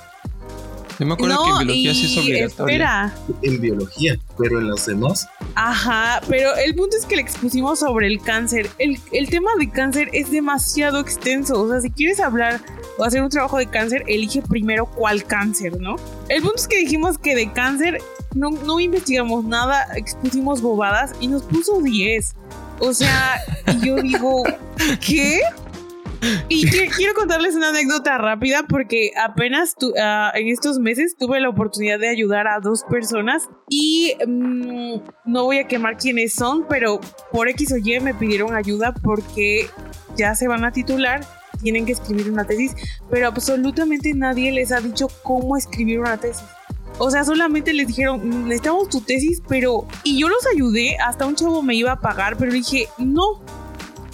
Yo 1.01 1.07
me 1.07 1.15
acuerdo 1.15 1.43
que 1.43 1.51
en 1.51 1.59
biología 1.59 1.95
sí 1.95 2.13
es 2.13 2.19
obligatoria. 2.19 3.15
En 3.41 3.59
biología, 3.59 4.19
pero 4.37 4.59
en 4.59 4.69
los 4.69 4.85
demás. 4.85 5.27
Ajá, 5.55 6.21
pero 6.29 6.55
el 6.57 6.75
punto 6.75 6.95
es 6.99 7.07
que 7.07 7.17
le 7.17 7.23
expusimos 7.23 7.79
sobre 7.79 8.07
el 8.07 8.21
cáncer. 8.21 8.69
El, 8.77 9.01
el 9.11 9.31
tema 9.31 9.51
de 9.59 9.71
cáncer 9.71 10.11
es 10.13 10.31
demasiado 10.31 11.01
extenso. 11.01 11.59
O 11.59 11.71
sea, 11.71 11.81
si 11.81 11.91
quieres 11.91 12.21
hablar 12.21 12.61
o 12.99 13.05
hacer 13.05 13.23
un 13.23 13.31
trabajo 13.31 13.57
de 13.57 13.65
cáncer, 13.65 14.05
elige 14.09 14.43
primero 14.43 14.85
cuál 14.85 15.25
cáncer, 15.25 15.81
¿no? 15.81 15.97
El 16.29 16.43
punto 16.43 16.57
es 16.57 16.69
que 16.69 16.77
dijimos 16.77 17.17
que 17.17 17.35
de 17.35 17.51
cáncer 17.51 18.03
no, 18.35 18.51
no 18.51 18.79
investigamos 18.79 19.47
nada, 19.47 19.87
expusimos 19.97 20.61
bobadas 20.61 21.13
y 21.19 21.29
nos 21.29 21.45
puso 21.45 21.81
10. 21.81 22.35
O 22.79 22.93
sea, 22.93 23.41
y 23.69 23.87
yo 23.87 23.97
digo, 23.97 24.43
¿qué? 25.01 25.41
Y 26.49 26.69
quiero 26.69 27.15
contarles 27.15 27.55
una 27.55 27.71
anécdota 27.71 28.19
rápida 28.19 28.65
porque 28.69 29.13
apenas 29.17 29.75
ah, 30.01 30.33
en 30.35 30.49
estos 30.49 30.79
meses 30.79 31.17
tuve 31.19 31.41
la 31.41 31.49
oportunidad 31.49 31.99
de 31.99 32.09
ayudar 32.09 32.47
a 32.47 32.61
dos 32.61 32.85
personas 32.85 33.49
y 33.69 34.15
mm, 34.27 34.97
no 35.25 35.45
voy 35.45 35.59
a 35.59 35.69
quemar 35.69 35.97
quiénes 35.97 36.35
son, 36.35 36.67
pero 36.69 37.01
por 37.33 37.49
X 37.49 37.73
o 37.73 37.77
Y 37.77 38.01
me 38.01 38.15
pidieron 38.15 38.55
ayuda 38.55 38.93
porque 39.03 39.69
ya 40.17 40.35
se 40.35 40.49
van 40.49 40.65
a 40.65 40.73
titular, 40.73 41.25
tienen 41.63 41.87
que 41.87 41.93
escribir 41.93 42.31
una 42.31 42.45
tesis, 42.45 42.75
pero 43.11 43.29
absolutamente 43.29 44.13
nadie 44.15 44.53
les 44.53 44.73
ha 44.73 44.81
dicho 44.81 45.09
cómo 45.23 45.57
escribir 45.57 46.01
una 46.01 46.19
tesis. 46.19 46.45
O 46.99 47.11
sea, 47.11 47.25
solamente 47.25 47.73
les 47.73 47.87
dijeron, 47.87 48.21
mm, 48.29 48.45
necesitamos 48.45 48.91
tu 48.91 49.01
tesis, 49.01 49.41
pero... 49.49 49.87
Y 50.05 50.21
yo 50.21 50.29
los 50.29 50.47
ayudé, 50.55 50.99
hasta 50.99 51.25
un 51.25 51.35
chavo 51.35 51.63
me 51.63 51.75
iba 51.75 51.93
a 51.93 52.01
pagar, 52.01 52.37
pero 52.37 52.53
dije, 52.53 52.89
no, 52.99 53.43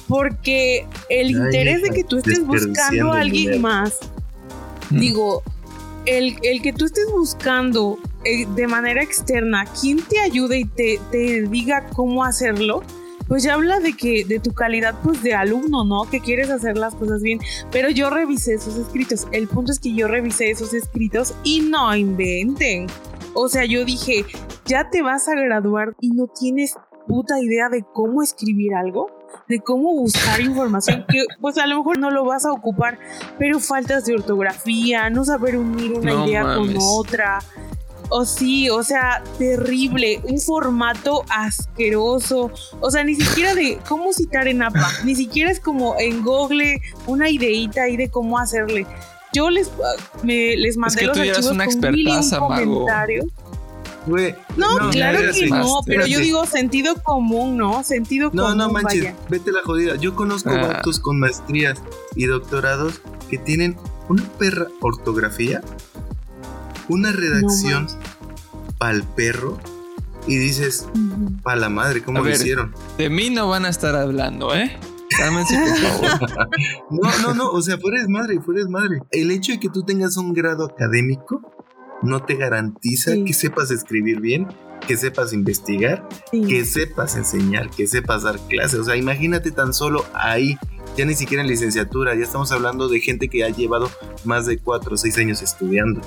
porque 0.09 0.87
el 1.09 1.31
interés 1.31 1.83
de 1.83 1.91
que 1.91 2.05
tú 2.05 2.19
estés 2.19 2.47
buscando 2.47 3.13
a 3.13 3.21
alguien 3.21 3.61
más, 3.61 3.99
mm. 4.91 4.99
digo, 4.99 5.43
el, 6.07 6.63
que 6.63 6.73
tú 6.73 6.85
estés 6.85 7.11
buscando 7.11 7.99
eh, 8.25 8.47
de 8.55 8.67
manera 8.67 9.03
externa 9.03 9.65
quien 9.81 10.03
te 10.03 10.21
ayude 10.21 10.61
y 10.61 10.65
te, 10.65 11.01
te 11.11 11.43
diga 11.43 11.87
cómo 11.95 12.25
hacerlo, 12.25 12.83
pues 13.29 13.43
ya 13.43 13.55
habla 13.55 13.81
de 13.81 13.95
que 13.95 14.25
de 14.25 14.39
tu 14.39 14.53
calidad 14.53 14.95
pues 15.03 15.23
de 15.23 15.35
alumno, 15.35 15.85
¿no? 15.85 16.09
Que 16.09 16.21
quieres 16.21 16.51
hacer 16.51 16.77
las 16.77 16.95
cosas 16.95 17.23
bien, 17.23 17.41
pero 17.73 17.91
yo 17.91 18.11
revisé 18.11 18.55
esos 18.55 18.77
escritos. 18.77 19.27
El 19.33 19.49
punto 19.49 19.73
es 19.73 19.81
que 19.81 19.95
yo 19.95 20.07
revisé 20.07 20.51
esos 20.51 20.73
escritos 20.75 21.35
y 21.43 21.61
no 21.61 21.95
inventen. 21.95 22.87
O 23.35 23.49
sea, 23.49 23.65
yo 23.65 23.85
dije, 23.85 24.25
"Ya 24.65 24.91
te 24.91 25.03
vas 25.03 25.29
a 25.29 25.35
graduar 25.35 25.95
y 26.01 26.11
no 26.11 26.29
tienes 26.29 26.75
puta 27.07 27.41
idea 27.41 27.69
de 27.69 27.85
cómo 27.93 28.23
escribir 28.23 28.75
algo." 28.75 29.11
De 29.49 29.61
cómo 29.61 29.93
buscar 29.93 30.41
información 30.41 31.05
que 31.09 31.25
pues 31.41 31.59
a 31.59 31.67
lo 31.67 31.79
mejor 31.79 31.99
no 31.99 32.11
lo 32.11 32.25
vas 32.25 32.45
a 32.45 32.53
ocupar, 32.53 32.99
pero 33.39 33.61
faltas 33.61 34.05
de 34.05 34.15
ortografía, 34.15 35.11
no 35.11 35.25
saber 35.25 35.57
unir 35.57 35.93
una 35.93 36.27
idea 36.27 36.43
con 36.43 36.75
otra. 36.79 37.39
O 38.09 38.25
sí, 38.25 38.71
o 38.71 38.85
sea, 38.85 39.23
terrible, 39.37 40.21
un 40.23 40.39
formato 40.39 41.25
asqueroso, 41.29 42.53
o 42.81 42.91
sea, 42.91 43.03
ni 43.03 43.17
siquiera 43.17 43.53
de 43.53 43.81
cómo 43.89 44.13
citar 44.13 44.47
en 44.47 44.63
APA, 44.63 44.89
ni 45.05 45.17
siquiera 45.17 45.51
es 45.51 45.59
como 45.59 45.97
en 45.99 46.23
Google 46.23 46.81
una 47.09 47.29
ideita 47.29 47.83
ahí 47.83 47.97
de 47.97 48.09
cómo 48.09 48.39
hacerle. 48.39 48.87
Yo 49.33 49.51
les, 49.51 49.73
me, 50.23 50.57
les 50.57 50.77
mandé 50.77 51.03
los 51.03 51.19
archivos 51.19 51.51
una 51.51 51.67
con 51.67 51.91
mil 51.91 52.09
no, 54.07 54.91
claro 54.91 55.19
que 55.33 55.49
no, 55.49 55.81
pero 55.85 56.07
yo 56.07 56.21
digo 56.21 56.47
sentido 56.47 56.95
común, 57.03 57.57
¿no? 57.57 57.83
Sentido 57.83 58.31
común. 58.31 58.45
No, 58.45 58.55
no 58.55 58.73
manches, 58.73 59.15
vete 59.29 59.53
la 59.53 59.63
jodida. 59.63 59.97
Yo 59.97 60.15
conozco 60.15 60.51
ah. 60.51 60.83
con 61.03 61.19
maestrías 61.19 61.83
y 62.15 62.27
doctorados 62.27 63.01
que 63.29 63.39
tienen 63.39 63.77
una 64.09 64.23
perra 64.39 64.69
ortografía, 64.81 65.63
una 66.89 67.13
redacción 67.13 67.89
pa'l 68.79 69.03
perro 69.03 69.59
y 70.27 70.37
dices, 70.37 70.87
pa' 71.43 71.57
la 71.57 71.69
madre, 71.69 72.03
¿cómo 72.03 72.23
lo 72.23 72.31
hicieron? 72.31 72.75
De 72.99 73.11
mí 73.11 73.31
no 73.31 73.49
van 73.49 73.65
a 73.65 73.69
estar 73.69 73.97
hablando, 73.97 74.55
¿eh? 74.55 74.77
por 75.09 75.47
favor. 76.29 76.49
no, 76.91 77.19
no, 77.23 77.35
no, 77.35 77.51
o 77.51 77.63
sea, 77.63 77.79
fuera 77.79 78.01
es 78.01 78.09
madre, 78.09 78.41
fuera 78.41 78.61
es 78.61 78.69
madre. 78.69 79.01
El 79.11 79.31
hecho 79.31 79.53
de 79.53 79.61
que 79.61 79.69
tú 79.69 79.83
tengas 79.83 80.17
un 80.17 80.33
grado 80.33 80.67
académico 80.67 81.41
no 82.07 82.23
te 82.23 82.37
garantiza 82.37 83.13
que 83.27 83.33
sepas 83.33 83.71
escribir 83.71 84.21
bien, 84.21 84.47
que 84.87 84.97
sepas 84.97 85.33
investigar, 85.33 86.09
que 86.31 86.65
sepas 86.65 87.17
enseñar, 87.17 87.71
que 87.71 87.87
sepas 87.87 88.23
dar 88.23 88.39
clases. 88.49 88.81
O 88.81 88.85
sea, 88.85 88.97
imagínate 88.97 89.51
tan 89.51 89.75
solo 89.75 90.05
ahí, 90.15 90.57
ya 90.97 91.05
ni 91.05 91.15
siquiera 91.15 91.43
en 91.43 91.49
licenciatura, 91.49 92.15
ya 92.15 92.23
estamos 92.23 92.53
hablando 92.53 92.89
de 92.89 93.01
gente 93.01 93.29
que 93.29 93.45
ha 93.45 93.49
llevado 93.49 93.91
más 94.25 94.47
de 94.47 94.59
cuatro 94.59 94.95
o 94.95 94.97
seis 94.97 95.19
años 95.19 95.43
estudiando. 95.43 96.01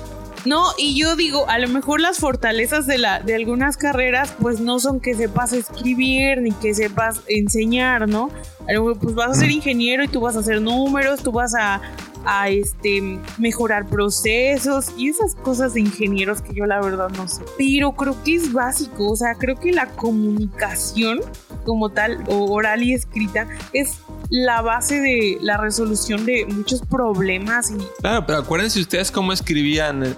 No, 0.46 0.68
y 0.78 0.98
yo 0.98 1.16
digo, 1.16 1.48
a 1.50 1.58
lo 1.58 1.68
mejor 1.68 2.00
las 2.00 2.18
fortalezas 2.18 2.86
de, 2.86 2.96
la, 2.96 3.20
de 3.20 3.34
algunas 3.34 3.76
carreras, 3.76 4.34
pues 4.40 4.58
no 4.58 4.78
son 4.78 4.98
que 4.98 5.14
sepas 5.14 5.52
escribir 5.52 6.40
ni 6.40 6.52
que 6.52 6.74
sepas 6.74 7.20
enseñar, 7.28 8.08
¿no? 8.08 8.30
A 8.66 8.72
lo 8.72 8.84
mejor, 8.84 8.98
pues 9.00 9.14
vas 9.14 9.30
a 9.32 9.34
ser 9.34 9.50
ingeniero 9.50 10.02
y 10.02 10.08
tú 10.08 10.20
vas 10.20 10.36
a 10.36 10.40
hacer 10.40 10.62
números, 10.62 11.22
tú 11.22 11.30
vas 11.30 11.54
a, 11.54 11.82
a 12.24 12.48
este 12.48 13.18
mejorar 13.38 13.86
procesos 13.86 14.92
y 14.96 15.08
esas 15.08 15.34
cosas 15.34 15.74
de 15.74 15.80
ingenieros 15.80 16.42
que 16.42 16.54
yo 16.54 16.66
la 16.66 16.80
verdad 16.80 17.10
no 17.10 17.28
sé. 17.28 17.42
Pero 17.58 17.92
creo 17.92 18.16
que 18.24 18.34
es 18.34 18.52
básico, 18.52 19.10
o 19.10 19.16
sea, 19.16 19.34
creo 19.34 19.56
que 19.56 19.72
la 19.72 19.86
comunicación 19.90 21.20
como 21.64 21.90
tal, 21.90 22.24
oral 22.28 22.82
y 22.82 22.94
escrita, 22.94 23.46
es 23.72 24.00
la 24.30 24.62
base 24.62 25.00
de 25.00 25.38
la 25.40 25.56
resolución 25.56 26.24
de 26.24 26.46
muchos 26.46 26.82
problemas. 26.82 27.70
Y... 27.70 27.76
Claro, 28.00 28.24
pero 28.26 28.38
acuérdense 28.38 28.80
ustedes 28.80 29.10
cómo 29.10 29.32
escribían 29.32 30.16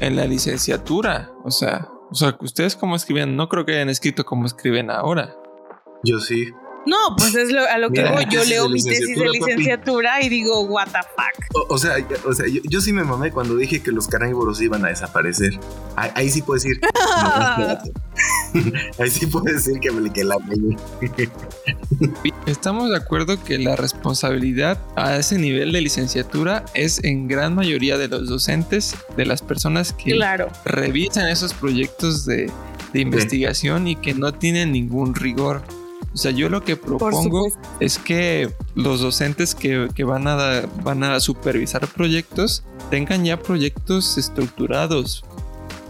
en 0.00 0.16
la 0.16 0.26
licenciatura. 0.26 1.30
O 1.44 1.50
sea, 1.50 1.88
o 2.10 2.14
sea, 2.14 2.36
ustedes 2.40 2.74
cómo 2.74 2.96
escribían, 2.96 3.36
no 3.36 3.48
creo 3.48 3.64
que 3.64 3.74
hayan 3.74 3.88
escrito 3.88 4.24
como 4.24 4.46
escriben 4.46 4.90
ahora. 4.90 5.36
Yo 6.02 6.18
sí. 6.18 6.48
No, 6.86 6.96
pues 7.16 7.34
es 7.34 7.52
a 7.54 7.78
lo 7.78 7.90
que 7.90 8.04
voy. 8.04 8.24
Yo 8.30 8.44
leo 8.44 8.68
mi 8.68 8.82
tesis 8.82 9.18
de 9.18 9.28
licenciatura 9.28 10.22
y 10.22 10.28
digo, 10.28 10.60
what 10.62 10.86
the 10.86 11.00
fuck. 11.14 11.66
O, 11.68 11.78
sea, 11.78 11.96
o 12.26 12.32
sea 12.32 12.46
yo, 12.48 12.80
sí 12.80 12.92
me 12.92 13.04
mamé 13.04 13.32
cuando 13.32 13.56
dije 13.56 13.82
que 13.82 13.92
los 13.92 14.08
carnívoros 14.08 14.60
iban 14.60 14.84
a 14.84 14.88
desaparecer. 14.88 15.58
Ahí, 15.96 16.30
sí 16.30 16.42
puedo 16.42 16.60
decir. 16.60 16.80
ahí 18.98 19.10
sí 19.10 19.26
puedo 19.26 19.52
decir 19.52 19.78
que 19.80 19.90
me 19.90 20.10
que 20.10 20.24
la 20.24 20.36
Estamos 22.46 22.90
de 22.90 22.96
acuerdo 22.96 23.42
que 23.42 23.58
la 23.58 23.76
responsabilidad 23.76 24.78
a 24.96 25.16
ese 25.16 25.38
nivel 25.38 25.72
de 25.72 25.82
licenciatura 25.82 26.64
es 26.74 27.04
en 27.04 27.28
gran 27.28 27.54
mayoría 27.54 27.98
de 27.98 28.08
los 28.08 28.28
docentes, 28.28 28.96
de 29.16 29.26
las 29.26 29.42
personas 29.42 29.92
que 29.92 30.18
revisan 30.64 31.28
esos 31.28 31.52
proyectos 31.52 32.24
de, 32.24 32.50
investigación 32.92 33.86
y 33.86 33.96
que 33.96 34.14
no 34.14 34.32
tienen 34.32 34.72
ningún 34.72 35.14
rigor. 35.14 35.62
O 36.12 36.16
sea, 36.16 36.32
yo 36.32 36.48
lo 36.48 36.64
que 36.64 36.76
propongo 36.76 37.46
es 37.78 37.98
que 37.98 38.52
los 38.74 39.00
docentes 39.00 39.54
que, 39.54 40.04
van, 40.04 40.26
a, 40.26 40.62
van 40.82 41.04
a 41.04 41.20
supervisar 41.20 41.86
proyectos 41.86 42.64
tengan 42.90 43.24
ya 43.24 43.40
proyectos 43.40 44.18
estructurados 44.18 45.24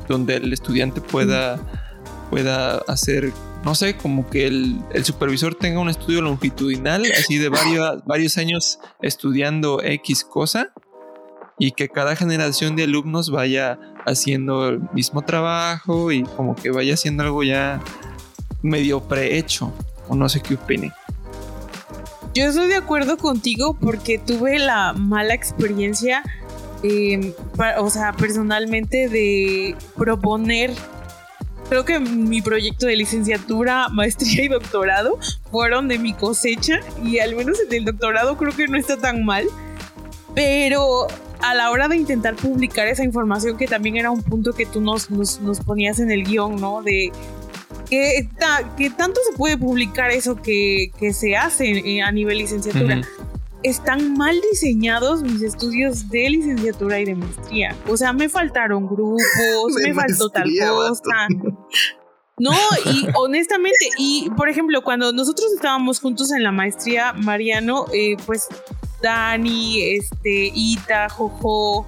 donde 0.09 0.37
el 0.37 0.53
estudiante 0.53 1.01
pueda, 1.01 1.59
pueda 2.29 2.79
hacer, 2.89 3.33
no 3.65 3.75
sé, 3.75 3.97
como 3.97 4.29
que 4.29 4.47
el, 4.47 4.83
supervisor 5.05 5.55
tenga 5.55 5.81
un 5.81 5.89
estudio 5.89 6.21
longitudinal, 6.21 7.05
así 7.17 7.39
de 7.39 7.49
varios, 7.49 8.05
varios 8.05 8.37
años 8.37 8.79
estudiando 9.01 9.83
X 9.83 10.25
cosa 10.25 10.73
y 11.59 11.73
que 11.73 11.89
cada 11.89 12.17
generación 12.17 12.77
de 12.77 12.85
alumnos 12.85 13.31
vaya 13.31 13.79
haciendo 14.07 14.69
el 14.69 14.81
mismo 14.93 15.23
trabajo 15.23 16.13
y 16.13 16.25
como 16.25 16.57
que 16.57 16.71
vaya 16.71 16.95
haciendo 16.95 17.23
algo 17.23 17.43
ya 17.43 17.81
medio 18.63 19.01
prehecho 19.01 19.73
o 20.11 20.17
no 20.17 20.29
sé 20.29 20.41
qué 20.41 20.55
opine. 20.55 20.93
Yo 22.35 22.45
estoy 22.45 22.69
de 22.69 22.77
acuerdo 22.77 23.17
contigo 23.17 23.77
porque 23.81 24.19
tuve 24.19 24.59
la 24.59 24.93
mala 24.93 25.35
experiencia, 25.35 26.23
em, 26.83 27.33
o 27.79 27.91
sea, 27.91 28.13
personalmente 28.13 29.09
de 29.09 29.75
proponer, 29.97 30.73
creo 31.69 31.85
que 31.85 31.99
mi 31.99 32.43
proyecto 32.43 32.87
de 32.87 32.97
licenciatura, 32.97 33.89
maestría 33.93 34.45
y 34.45 34.49
doctorado 34.49 35.19
fueron 35.51 35.89
de 35.89 35.99
mi 35.99 36.13
cosecha 36.13 36.81
y 37.03 37.19
al 37.19 37.35
menos 37.35 37.59
en 37.61 37.75
el 37.75 37.85
doctorado 37.85 38.37
creo 38.37 38.55
que 38.55 38.69
no 38.69 38.77
está 38.77 38.97
tan 38.97 39.25
mal, 39.25 39.47
pero 40.35 41.09
a 41.43 41.55
la 41.55 41.71
hora 41.71 41.89
de 41.89 41.97
intentar 41.97 42.37
publicar 42.37 42.87
esa 42.87 43.03
información, 43.03 43.57
que 43.57 43.67
también 43.67 43.97
era 43.97 44.11
un 44.11 44.23
punto 44.23 44.53
que 44.53 44.67
tú 44.67 44.81
nos, 44.81 45.11
nos, 45.11 45.41
nos 45.41 45.61
ponías 45.61 45.99
en 45.99 46.11
el 46.11 46.25
guion, 46.25 46.61
¿no? 46.61 46.83
De 46.83 47.11
que, 47.91 48.91
tanto 48.97 49.21
se 49.29 49.37
puede 49.37 49.59
publicar 49.59 50.11
eso 50.11 50.37
que, 50.37 50.91
se 51.13 51.37
hace 51.37 52.01
a 52.03 52.13
nivel 52.13 52.39
licenciatura. 52.39 53.03
Están 53.63 54.15
mal 54.15 54.41
diseñados 54.51 55.23
mis 55.23 55.43
estudios 55.43 56.09
de 56.09 56.31
licenciatura 56.31 56.99
y 56.99 57.05
de 57.05 57.15
maestría. 57.15 57.77
O 57.89 57.97
sea, 57.97 58.15
me 58.15 58.29
faltaron 58.29 58.87
grupos, 58.87 59.21
me 59.85 59.93
faltó 59.93 60.31
tal 60.31 60.49
cosa. 60.59 61.29
No, 62.39 62.55
y 62.87 63.07
honestamente, 63.17 63.91
y 63.99 64.31
por 64.31 64.49
ejemplo, 64.49 64.83
cuando 64.83 65.13
nosotros 65.13 65.53
estábamos 65.53 66.01
juntos 66.01 66.33
en 66.33 66.43
la 66.43 66.53
maestría, 66.53 67.13
Mariano, 67.13 67.85
eh, 67.93 68.17
pues 68.25 68.49
Dani, 69.03 69.83
este, 69.83 70.51
Ita, 70.55 71.11
Jojo, 71.11 71.87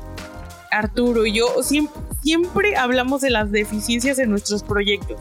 Arturo 0.70 1.24
y 1.24 1.32
yo 1.32 1.62
siempre, 1.62 2.02
siempre 2.22 2.76
hablamos 2.76 3.22
de 3.22 3.30
las 3.30 3.50
deficiencias 3.50 4.18
de 4.18 4.26
nuestros 4.26 4.62
proyectos 4.62 5.18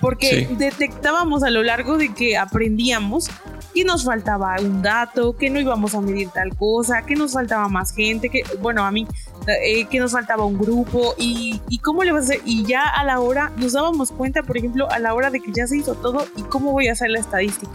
porque 0.00 0.48
detectábamos 0.56 1.42
a 1.42 1.50
lo 1.50 1.62
largo 1.62 1.98
de 1.98 2.14
que 2.14 2.36
aprendíamos 2.36 3.30
que 3.74 3.84
nos 3.84 4.04
faltaba 4.04 4.56
un 4.60 4.82
dato, 4.82 5.36
que 5.36 5.50
no 5.50 5.60
íbamos 5.60 5.94
a 5.94 6.00
medir 6.00 6.28
tal 6.30 6.56
cosa, 6.56 7.02
que 7.02 7.14
nos 7.14 7.34
faltaba 7.34 7.68
más 7.68 7.94
gente, 7.94 8.28
que, 8.28 8.42
bueno, 8.60 8.84
a 8.84 8.90
mí, 8.90 9.06
eh, 9.46 9.84
que 9.86 10.00
nos 10.00 10.12
faltaba 10.12 10.44
un 10.44 10.58
grupo 10.58 11.14
y, 11.18 11.60
y, 11.68 11.78
cómo 11.78 12.02
le 12.02 12.12
vas 12.12 12.22
a 12.22 12.34
hacer. 12.34 12.40
Y 12.44 12.64
ya 12.64 12.82
a 12.82 13.04
la 13.04 13.20
hora 13.20 13.52
nos 13.56 13.72
dábamos 13.72 14.10
cuenta, 14.10 14.42
por 14.42 14.56
ejemplo, 14.56 14.90
a 14.90 14.98
la 14.98 15.14
hora 15.14 15.30
de 15.30 15.40
que 15.40 15.52
ya 15.52 15.66
se 15.66 15.76
hizo 15.76 15.94
todo 15.94 16.26
y 16.36 16.42
cómo 16.42 16.72
voy 16.72 16.88
a 16.88 16.92
hacer 16.92 17.10
la 17.10 17.20
estadística. 17.20 17.72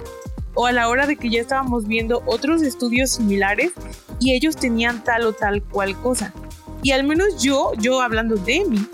O 0.53 0.65
a 0.65 0.71
la 0.71 0.87
hora 0.89 1.05
de 1.05 1.17
que 1.17 1.29
ya 1.29 1.41
estábamos 1.41 1.85
viendo 1.87 2.23
otros 2.25 2.61
estudios 2.61 3.11
similares 3.11 3.71
y 4.19 4.33
ellos 4.33 4.55
tenían 4.55 5.03
tal 5.03 5.25
o 5.25 5.33
tal 5.33 5.63
cual 5.63 5.99
cosa. 6.01 6.33
Y 6.81 6.91
al 6.91 7.03
menos 7.03 7.41
yo, 7.41 7.71
yo 7.77 8.01
hablando 8.01 8.35
de 8.35 8.63
mí, 8.65 8.87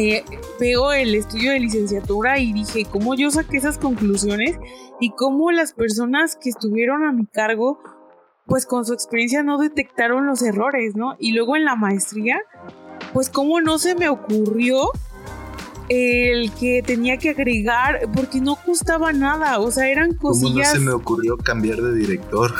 eh, 0.00 0.24
veo 0.58 0.92
el 0.92 1.14
estudio 1.14 1.52
de 1.52 1.60
licenciatura 1.60 2.38
y 2.38 2.54
dije, 2.54 2.86
¿cómo 2.90 3.14
yo 3.14 3.30
saqué 3.30 3.58
esas 3.58 3.76
conclusiones? 3.76 4.58
Y 4.98 5.10
cómo 5.10 5.52
las 5.52 5.74
personas 5.74 6.36
que 6.36 6.48
estuvieron 6.48 7.04
a 7.04 7.12
mi 7.12 7.26
cargo, 7.26 7.78
pues 8.46 8.64
con 8.64 8.86
su 8.86 8.94
experiencia 8.94 9.42
no 9.42 9.58
detectaron 9.58 10.26
los 10.26 10.42
errores, 10.42 10.96
¿no? 10.96 11.16
Y 11.18 11.32
luego 11.32 11.56
en 11.56 11.64
la 11.64 11.76
maestría, 11.76 12.40
pues 13.12 13.28
cómo 13.28 13.60
no 13.60 13.78
se 13.78 13.94
me 13.94 14.08
ocurrió 14.08 14.90
el 15.90 16.52
que 16.52 16.82
tenía 16.86 17.18
que 17.18 17.30
agregar, 17.30 18.08
porque 18.14 18.40
no 18.40 18.56
costaba 18.56 19.12
nada, 19.12 19.58
o 19.58 19.70
sea, 19.70 19.88
eran 19.88 20.14
cosillas... 20.14 20.54
¿Cómo 20.54 20.60
no 20.60 20.64
se 20.64 20.80
me 20.80 20.92
ocurrió 20.92 21.36
cambiar 21.36 21.78
de 21.78 21.94
director? 21.94 22.54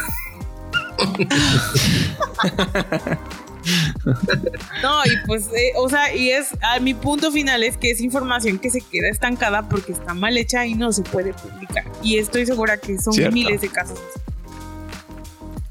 No, 4.83 5.05
y 5.05 5.27
pues, 5.27 5.49
eh, 5.55 5.73
o 5.77 5.89
sea, 5.89 6.15
y 6.15 6.31
es, 6.31 6.49
a 6.63 6.81
mi 6.81 6.95
punto 6.95 7.31
final 7.31 7.63
es 7.63 7.77
que 7.77 7.91
es 7.91 8.01
información 8.01 8.59
que 8.59 8.71
se 8.71 8.81
queda 8.81 9.09
estancada 9.09 9.69
porque 9.69 9.93
está 9.93 10.15
mal 10.15 10.37
hecha 10.37 10.67
y 10.67 10.75
no 10.75 10.93
se 10.93 11.03
puede 11.03 11.35
publicar. 11.35 11.85
Y 12.03 12.19
estoy 12.19 12.47
segura 12.47 12.79
que 12.79 12.99
son 12.99 13.15
miles 13.33 13.61
de 13.61 13.69
casos. 13.69 14.01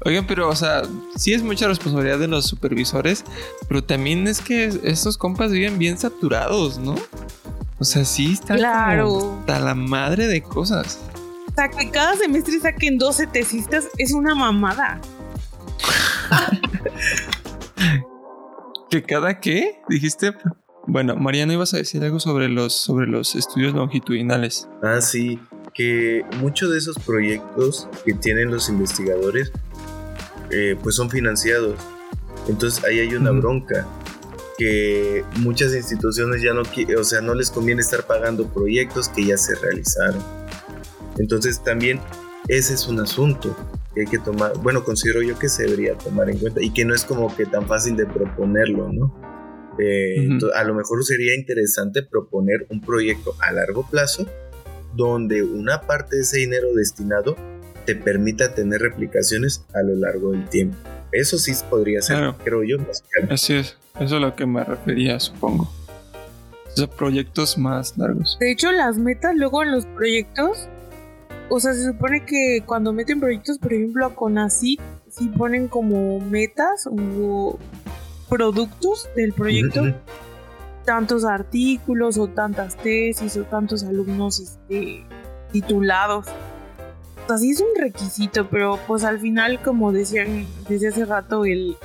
Oigan, 0.04 0.26
pero, 0.26 0.48
o 0.48 0.56
sea, 0.56 0.82
sí 1.16 1.34
es 1.34 1.42
mucha 1.42 1.68
responsabilidad 1.68 2.18
de 2.18 2.28
los 2.28 2.46
supervisores, 2.46 3.24
pero 3.68 3.84
también 3.84 4.26
es 4.28 4.40
que 4.40 4.72
estos 4.84 5.18
compas 5.18 5.50
viven 5.50 5.78
bien 5.78 5.98
saturados, 5.98 6.78
¿no? 6.78 6.94
O 7.78 7.84
sea, 7.84 8.04
sí 8.04 8.32
están 8.32 8.58
claro. 8.58 9.38
hasta 9.40 9.60
la 9.60 9.74
madre 9.74 10.26
de 10.26 10.42
cosas. 10.42 10.98
O 11.50 11.54
sea, 11.54 11.68
que 11.68 11.90
cada 11.90 12.16
semestre 12.16 12.58
saquen 12.60 12.96
12 12.96 13.26
tesistas 13.26 13.88
es 13.98 14.12
una 14.12 14.34
mamada. 14.34 15.00
¿Que 18.90 19.04
cada 19.04 19.38
qué? 19.38 19.80
Dijiste. 19.88 20.32
Bueno, 20.86 21.14
Mariano, 21.14 21.52
ibas 21.52 21.72
a 21.74 21.76
decir 21.76 22.02
algo 22.02 22.18
sobre 22.18 22.48
los, 22.48 22.72
sobre 22.74 23.06
los 23.06 23.36
estudios 23.36 23.72
longitudinales. 23.72 24.68
Ah, 24.82 25.00
sí, 25.00 25.38
que 25.74 26.24
muchos 26.40 26.72
de 26.72 26.78
esos 26.78 26.98
proyectos 26.98 27.88
que 28.04 28.14
tienen 28.14 28.50
los 28.50 28.68
investigadores, 28.68 29.52
eh, 30.50 30.76
pues 30.82 30.96
son 30.96 31.08
financiados. 31.08 31.76
Entonces 32.48 32.82
ahí 32.84 32.98
hay 32.98 33.14
una 33.14 33.30
bronca 33.30 33.86
que 34.58 35.24
muchas 35.36 35.72
instituciones 35.72 36.42
ya 36.42 36.52
no, 36.52 36.62
o 36.98 37.04
sea, 37.04 37.20
no 37.20 37.34
les 37.34 37.50
conviene 37.50 37.82
estar 37.82 38.04
pagando 38.04 38.48
proyectos 38.48 39.08
que 39.08 39.26
ya 39.26 39.38
se 39.38 39.54
realizaron. 39.54 40.22
Entonces 41.18 41.62
también 41.62 42.00
ese 42.48 42.74
es 42.74 42.88
un 42.88 42.98
asunto 42.98 43.56
que 43.94 44.02
hay 44.02 44.06
que 44.06 44.18
tomar, 44.18 44.56
bueno, 44.58 44.84
considero 44.84 45.22
yo 45.22 45.38
que 45.38 45.48
se 45.48 45.64
debería 45.64 45.96
tomar 45.96 46.30
en 46.30 46.38
cuenta 46.38 46.62
y 46.62 46.70
que 46.70 46.84
no 46.84 46.94
es 46.94 47.04
como 47.04 47.34
que 47.34 47.46
tan 47.46 47.66
fácil 47.66 47.96
de 47.96 48.06
proponerlo, 48.06 48.92
¿no? 48.92 49.14
Eh, 49.78 50.28
a 50.54 50.64
lo 50.64 50.74
mejor 50.74 51.02
sería 51.04 51.34
interesante 51.34 52.02
proponer 52.02 52.66
un 52.70 52.80
proyecto 52.80 53.34
a 53.40 53.52
largo 53.52 53.88
plazo 53.88 54.26
donde 54.94 55.42
una 55.42 55.82
parte 55.82 56.16
de 56.16 56.22
ese 56.22 56.38
dinero 56.38 56.74
destinado 56.74 57.36
te 57.86 57.94
permita 57.94 58.54
tener 58.54 58.80
replicaciones 58.80 59.64
a 59.72 59.82
lo 59.82 59.94
largo 59.94 60.32
del 60.32 60.48
tiempo. 60.48 60.76
Eso 61.12 61.38
sí 61.38 61.52
podría 61.68 62.02
ser, 62.02 62.34
creo 62.44 62.62
yo. 62.62 62.76
Así 63.30 63.54
es, 63.54 63.76
eso 63.94 64.04
es 64.04 64.12
a 64.12 64.18
lo 64.18 64.36
que 64.36 64.46
me 64.46 64.62
refería, 64.62 65.18
supongo. 65.18 65.72
O 66.66 66.76
sea, 66.76 66.86
proyectos 66.88 67.58
más 67.58 67.96
largos. 67.98 68.36
De 68.38 68.52
hecho, 68.52 68.70
las 68.70 68.98
metas 68.98 69.34
luego 69.34 69.62
en 69.62 69.72
los 69.72 69.86
proyectos 69.86 70.68
o 71.50 71.58
sea, 71.58 71.74
se 71.74 71.84
supone 71.84 72.24
que 72.24 72.62
cuando 72.64 72.92
meten 72.92 73.18
proyectos, 73.18 73.58
por 73.58 73.72
ejemplo, 73.72 74.06
a 74.06 74.14
CONACYT, 74.14 74.80
sí 75.08 75.28
ponen 75.28 75.66
como 75.66 76.20
metas 76.20 76.88
o 76.90 77.58
productos 78.28 79.08
del 79.16 79.32
proyecto, 79.32 79.82
tantos 80.84 81.24
artículos 81.24 82.18
o 82.18 82.28
tantas 82.28 82.76
tesis 82.76 83.36
o 83.36 83.42
tantos 83.42 83.82
alumnos 83.82 84.38
este, 84.38 85.04
titulados. 85.52 86.28
O 87.24 87.28
sea, 87.28 87.38
sí 87.38 87.50
es 87.50 87.60
un 87.60 87.76
requisito, 87.76 88.48
pero 88.48 88.78
pues 88.86 89.02
al 89.02 89.18
final, 89.18 89.60
como 89.60 89.92
decían 89.92 90.46
desde 90.68 90.88
hace 90.88 91.04
rato, 91.04 91.44
el, 91.44 91.76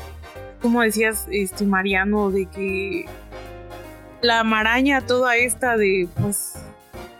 como 0.62 0.84
decías, 0.84 1.28
este 1.32 1.66
Mariano, 1.66 2.30
de 2.30 2.46
que 2.46 3.06
la 4.22 4.44
maraña 4.44 5.06
toda 5.06 5.38
esta 5.38 5.76
de 5.76 6.08
pues 6.22 6.54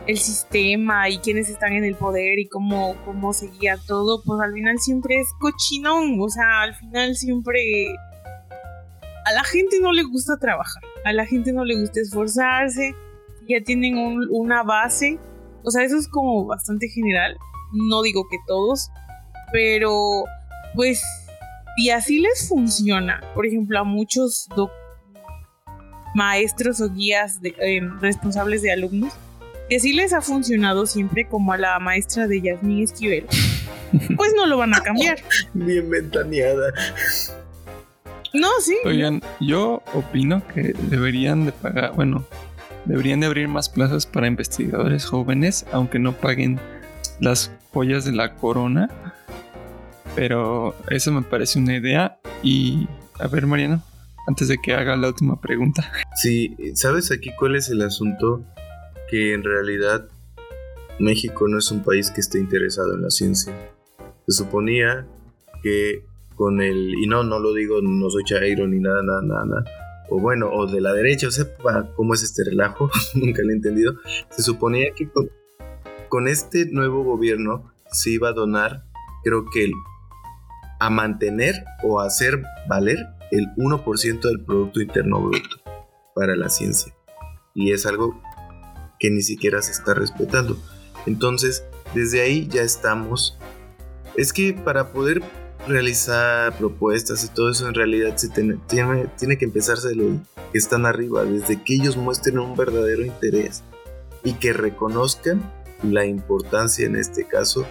el 0.08 0.18
sistema 0.18 1.10
y 1.10 1.18
quiénes 1.18 1.50
están 1.50 1.74
en 1.74 1.84
el 1.84 1.96
poder 1.96 2.40
y 2.40 2.48
cómo, 2.48 2.96
cómo 3.06 3.34
se 3.34 3.48
guía 3.48 3.78
todo, 3.88 4.22
pues 4.24 4.40
al 4.42 4.54
final 4.54 4.78
siempre 4.80 5.20
es 5.20 5.28
cochinón, 5.40 6.20
o 6.20 6.30
sea, 6.30 6.62
al 6.62 6.76
final 6.76 7.16
siempre 7.16 7.60
a 9.26 9.34
la 9.34 9.44
gente 9.44 9.80
no 9.82 9.92
le 9.92 10.04
gusta 10.04 10.38
trabajar, 10.38 10.84
a 11.04 11.14
la 11.14 11.26
gente 11.26 11.52
no 11.54 11.66
le 11.66 11.80
gusta 11.80 12.00
esforzarse, 12.02 12.94
ya 13.50 13.62
tienen 13.64 13.98
una 14.30 14.64
base, 14.64 15.20
o 15.64 15.72
sea, 15.72 15.84
eso 15.84 15.98
es 15.98 16.08
como 16.08 16.46
bastante 16.46 16.88
general, 16.88 17.36
no 17.74 18.04
digo 18.04 18.28
que 18.30 18.38
todos, 18.46 18.90
pero 19.52 20.26
pues 20.76 21.04
y 21.78 21.90
así 21.90 22.20
les 22.20 22.48
funciona, 22.48 23.22
por 23.34 23.46
ejemplo, 23.46 23.80
a 23.80 23.84
muchos 23.84 24.48
maestros 26.14 26.80
o 26.80 26.90
guías 26.90 27.40
eh, 27.44 27.82
responsables 28.00 28.62
de 28.62 28.72
alumnos, 28.72 29.14
que 29.70 29.80
sí 29.80 29.94
les 29.94 30.14
ha 30.14 30.22
funcionado 30.22 30.86
siempre 30.86 31.28
como 31.28 31.54
a 31.54 31.58
la 31.58 31.80
maestra 31.80 32.28
de 32.28 32.42
Yasmín 32.42 32.84
Esquivel, 32.84 33.26
pues 34.16 34.34
no 34.36 34.46
lo 34.46 34.58
van 34.58 34.76
a 34.76 34.82
cambiar. 34.82 35.20
Bien 35.54 35.90
ventaneada. 35.90 36.74
No, 38.34 38.50
sí. 38.60 38.76
Oigan, 38.84 39.22
yo 39.40 39.82
opino 39.94 40.46
que 40.48 40.74
deberían 40.90 41.46
de 41.46 41.52
pagar, 41.54 41.94
bueno, 41.96 42.26
deberían 42.86 43.22
de 43.22 43.28
abrir 43.28 43.48
más 43.48 43.70
plazas 43.70 44.06
para 44.06 44.28
investigadores 44.28 45.06
jóvenes, 45.06 45.66
aunque 45.72 46.00
no 46.00 46.14
paguen 46.14 46.60
las 47.20 47.52
joyas 47.72 48.06
de 48.06 48.12
la 48.12 48.36
corona. 48.36 48.90
Pero 50.16 50.76
eso 50.90 51.12
me 51.12 51.22
parece 51.22 51.60
una 51.60 51.76
idea. 51.76 52.20
Y 52.44 52.88
a 53.20 53.28
ver, 53.28 53.48
Mariano, 53.48 53.82
antes 54.28 54.48
de 54.48 54.58
que 54.58 54.74
haga 54.74 54.96
la 54.96 55.08
última 55.08 55.40
pregunta. 55.40 55.92
Sí, 56.16 56.56
¿sabes 56.74 57.12
aquí 57.12 57.32
cuál 57.38 57.56
es 57.56 57.70
el 57.70 57.82
asunto? 57.82 58.46
Que 59.16 59.34
en 59.34 59.46
realidad 59.46 60.10
México 61.00 61.48
no 61.48 61.60
es 61.60 61.72
un 61.72 61.86
país 61.86 62.12
que 62.12 62.20
esté 62.20 62.38
interesado 62.38 62.96
en 62.96 63.02
la 63.02 63.10
ciencia. 63.10 63.56
Se 64.28 64.34
suponía 64.34 65.08
que 65.64 66.04
con 66.36 66.62
el, 66.62 66.96
y 67.02 67.08
no, 67.08 67.24
no 67.24 67.40
lo 67.40 67.54
digo, 67.54 67.82
no 67.82 68.10
soy 68.10 68.26
chairo 68.26 68.68
ni 68.68 68.82
nada, 68.82 69.02
nada, 69.04 69.22
nada, 69.24 69.64
o 70.10 70.20
bueno, 70.20 70.50
o 70.52 70.68
de 70.68 70.82
la 70.82 70.92
derecha, 70.92 71.30
o 71.30 71.32
sepa 71.32 71.94
cómo 71.96 72.14
es 72.14 72.24
este 72.24 72.44
relajo, 72.44 72.92
nunca 73.16 73.42
lo 73.42 73.52
he 73.52 73.54
entendido, 73.54 73.94
se 74.32 74.44
suponía 74.44 74.92
que 74.94 75.08
con, 76.10 76.28
este 76.28 76.66
nuevo 76.66 77.06
gobierno 77.06 77.72
se 77.90 78.10
iba 78.10 78.28
a 78.28 78.34
donar, 78.34 78.84
creo 79.24 79.46
que 79.50 79.72
a 80.82 80.90
mantener 80.90 81.64
o 81.84 82.02
hacer 82.02 82.44
valer 82.68 82.98
el 83.32 83.46
1% 83.56 84.20
del 84.20 84.44
Producto 84.44 84.82
Interno 84.82 85.22
Bruto 85.22 85.62
para 86.14 86.36
la 86.36 86.50
ciencia. 86.50 86.94
Y 87.54 87.72
es 87.72 87.86
algo 87.86 88.22
que 89.00 89.10
ni 89.10 89.22
siquiera 89.22 89.62
se 89.62 89.72
está 89.72 89.94
respetando. 89.94 90.58
Entonces, 91.06 91.64
desde 91.94 92.22
ahí 92.22 92.48
ya 92.48 92.62
estamos. 92.62 93.38
Es 94.16 94.34
que 94.34 94.54
para 94.54 94.92
poder 94.92 95.22
realizar 95.68 96.58
propuestas 96.58 97.24
y 97.24 97.30
todo 97.30 97.50
eso 97.52 97.68
en 97.68 97.74
realidad 97.74 98.16
se 98.18 98.30
tiene, 98.30 98.58
tiene, 98.68 99.38
que 99.38 99.46
empezarse 99.46 99.90
de 99.90 99.96
lo 99.96 100.04
que 100.52 100.58
están 100.58 100.86
arriba, 100.86 101.24
desde 101.24 101.62
que 101.62 101.76
ellos 101.76 101.98
muestren 101.98 102.40
un 102.40 102.56
verdadero 102.56 103.04
interés 103.04 103.64
y 104.24 104.34
que 104.34 104.54
reconozcan 104.54 105.42
la 105.84 106.06
importancia 106.06 106.86
en 106.86 106.96
este 106.96 107.26
caso 107.26 107.66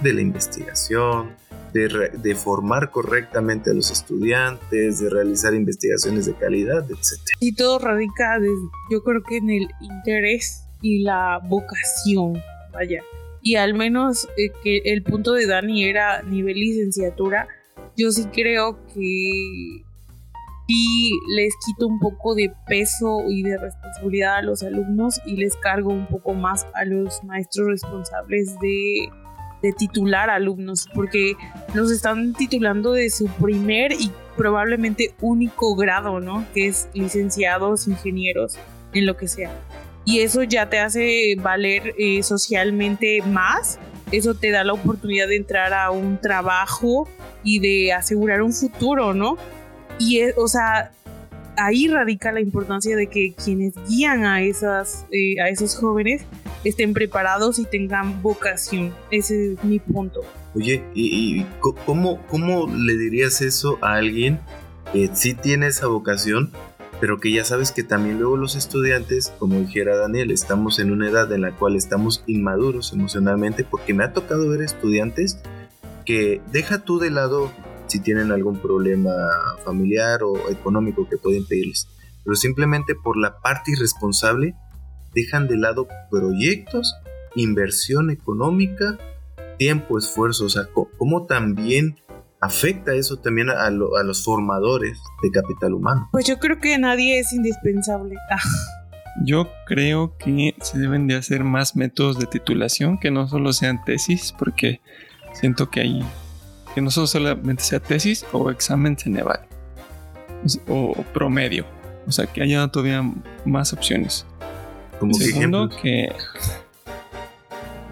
de 0.00 0.14
la 0.14 0.20
investigación, 0.20 1.36
de, 1.72 2.10
de, 2.14 2.34
formar 2.34 2.90
correctamente 2.90 3.70
a 3.70 3.74
los 3.74 3.90
estudiantes, 3.90 5.00
de 5.00 5.10
realizar 5.10 5.54
investigaciones 5.54 6.26
de 6.26 6.34
calidad, 6.34 6.84
etc. 6.90 7.20
Y 7.40 7.54
todo 7.54 7.78
radica, 7.78 8.38
yo 8.90 9.02
creo 9.04 9.22
que 9.22 9.36
en 9.36 9.50
el 9.50 9.68
interés 9.80 10.64
y 10.82 11.02
la 11.02 11.40
vocación, 11.42 12.42
vaya 12.72 13.02
y 13.42 13.56
al 13.56 13.74
menos 13.74 14.28
eh, 14.36 14.50
que 14.62 14.82
el 14.84 15.02
punto 15.02 15.32
de 15.32 15.46
Dani 15.46 15.84
era 15.84 16.22
nivel 16.22 16.56
licenciatura, 16.56 17.48
yo 17.96 18.10
sí 18.10 18.26
creo 18.32 18.78
que 18.86 19.82
sí 20.66 21.12
les 21.34 21.54
quito 21.66 21.86
un 21.86 21.98
poco 21.98 22.34
de 22.34 22.52
peso 22.66 23.24
y 23.28 23.42
de 23.42 23.58
responsabilidad 23.58 24.36
a 24.36 24.42
los 24.42 24.62
alumnos 24.62 25.20
y 25.26 25.36
les 25.36 25.56
cargo 25.56 25.90
un 25.90 26.06
poco 26.06 26.34
más 26.34 26.66
a 26.74 26.84
los 26.84 27.24
maestros 27.24 27.68
responsables 27.68 28.58
de, 28.60 29.08
de 29.62 29.72
titular 29.72 30.30
alumnos, 30.30 30.88
porque 30.94 31.34
los 31.74 31.90
están 31.90 32.34
titulando 32.34 32.92
de 32.92 33.10
su 33.10 33.26
primer 33.26 33.92
y 33.92 34.12
probablemente 34.36 35.14
único 35.20 35.74
grado, 35.74 36.20
¿no? 36.20 36.46
Que 36.54 36.68
es 36.68 36.88
licenciados, 36.94 37.88
ingenieros, 37.88 38.58
en 38.92 39.06
lo 39.06 39.16
que 39.16 39.28
sea 39.28 39.50
y 40.04 40.20
eso 40.20 40.42
ya 40.42 40.68
te 40.68 40.78
hace 40.78 41.36
valer 41.38 41.94
eh, 41.98 42.22
socialmente 42.22 43.22
más. 43.22 43.78
Eso 44.12 44.34
te 44.34 44.50
da 44.50 44.64
la 44.64 44.72
oportunidad 44.72 45.28
de 45.28 45.36
entrar 45.36 45.72
a 45.72 45.90
un 45.90 46.20
trabajo 46.20 47.08
y 47.44 47.60
de 47.60 47.92
asegurar 47.92 48.42
un 48.42 48.52
futuro, 48.52 49.14
¿no? 49.14 49.36
Y, 49.98 50.22
o 50.36 50.48
sea, 50.48 50.90
ahí 51.56 51.88
radica 51.88 52.32
la 52.32 52.40
importancia 52.40 52.96
de 52.96 53.06
que 53.06 53.34
quienes 53.34 53.74
guían 53.88 54.24
a, 54.24 54.42
esas, 54.42 55.06
eh, 55.12 55.40
a 55.40 55.48
esos 55.48 55.76
jóvenes 55.76 56.24
estén 56.64 56.92
preparados 56.92 57.58
y 57.58 57.64
tengan 57.64 58.20
vocación. 58.22 58.94
Ese 59.10 59.52
es 59.52 59.64
mi 59.64 59.78
punto. 59.78 60.22
Oye, 60.54 60.82
¿y, 60.94 61.44
cómo, 61.86 62.20
cómo 62.26 62.66
le 62.66 62.96
dirías 62.96 63.40
eso 63.42 63.78
a 63.82 63.94
alguien 63.94 64.40
que 64.92 65.08
sí 65.12 65.34
tiene 65.34 65.68
esa 65.68 65.86
vocación, 65.86 66.50
pero 67.00 67.18
que 67.18 67.32
ya 67.32 67.44
sabes 67.44 67.72
que 67.72 67.82
también 67.82 68.18
luego 68.18 68.36
los 68.36 68.56
estudiantes, 68.56 69.32
como 69.38 69.58
dijera 69.58 69.96
Daniel, 69.96 70.30
estamos 70.30 70.78
en 70.78 70.90
una 70.90 71.08
edad 71.08 71.32
en 71.32 71.40
la 71.40 71.56
cual 71.56 71.74
estamos 71.74 72.22
inmaduros 72.26 72.92
emocionalmente, 72.92 73.64
porque 73.64 73.94
me 73.94 74.04
ha 74.04 74.12
tocado 74.12 74.48
ver 74.50 74.60
estudiantes 74.60 75.38
que 76.04 76.42
deja 76.52 76.84
tú 76.84 76.98
de 76.98 77.10
lado 77.10 77.50
si 77.86 78.00
tienen 78.00 78.30
algún 78.30 78.58
problema 78.58 79.10
familiar 79.64 80.22
o 80.22 80.50
económico 80.50 81.08
que 81.08 81.16
pueden 81.16 81.46
pedirles, 81.46 81.88
pero 82.22 82.36
simplemente 82.36 82.94
por 82.94 83.16
la 83.16 83.40
parte 83.40 83.72
irresponsable 83.72 84.54
dejan 85.14 85.48
de 85.48 85.56
lado 85.56 85.88
proyectos, 86.10 86.94
inversión 87.34 88.10
económica, 88.10 88.98
tiempo, 89.58 89.98
esfuerzo, 89.98 90.44
o 90.44 90.48
sea, 90.50 90.68
cómo 90.98 91.26
también 91.26 91.96
afecta 92.40 92.94
eso 92.94 93.18
también 93.18 93.50
a, 93.50 93.70
los 93.70 94.24
formadores 94.24 94.98
de 95.22 95.30
capital 95.30 95.74
humano? 95.74 96.08
Pues 96.12 96.24
yo 96.26 96.38
creo 96.38 96.58
que 96.58 96.76
nadie 96.78 97.18
es 97.18 97.32
indispensable. 97.32 98.16
Yo 99.24 99.48
creo 99.66 100.16
que 100.16 100.54
se 100.60 100.78
deben 100.78 101.06
de 101.06 101.16
hacer 101.16 101.44
más 101.44 101.76
métodos 101.76 102.18
de 102.18 102.26
titulación 102.26 102.98
que 102.98 103.10
no 103.10 103.28
solo 103.28 103.52
sean 103.52 103.84
tesis, 103.84 104.34
porque 104.38 104.80
siento 105.34 105.68
que 105.68 105.80
hay 105.80 106.04
que 106.74 106.80
no 106.80 106.90
solo 106.90 107.08
solamente 107.08 107.64
sea 107.64 107.80
tesis 107.80 108.24
o 108.32 108.50
examen 108.50 108.96
Ceneval 108.96 109.40
o, 110.68 110.94
promedio, 111.12 111.66
o 112.06 112.12
sea 112.12 112.26
que 112.26 112.42
haya 112.42 112.66
todavía 112.68 113.02
más 113.44 113.72
opciones. 113.72 114.24
Como 115.00 115.14
Segundo, 115.14 115.68
que 115.68 116.12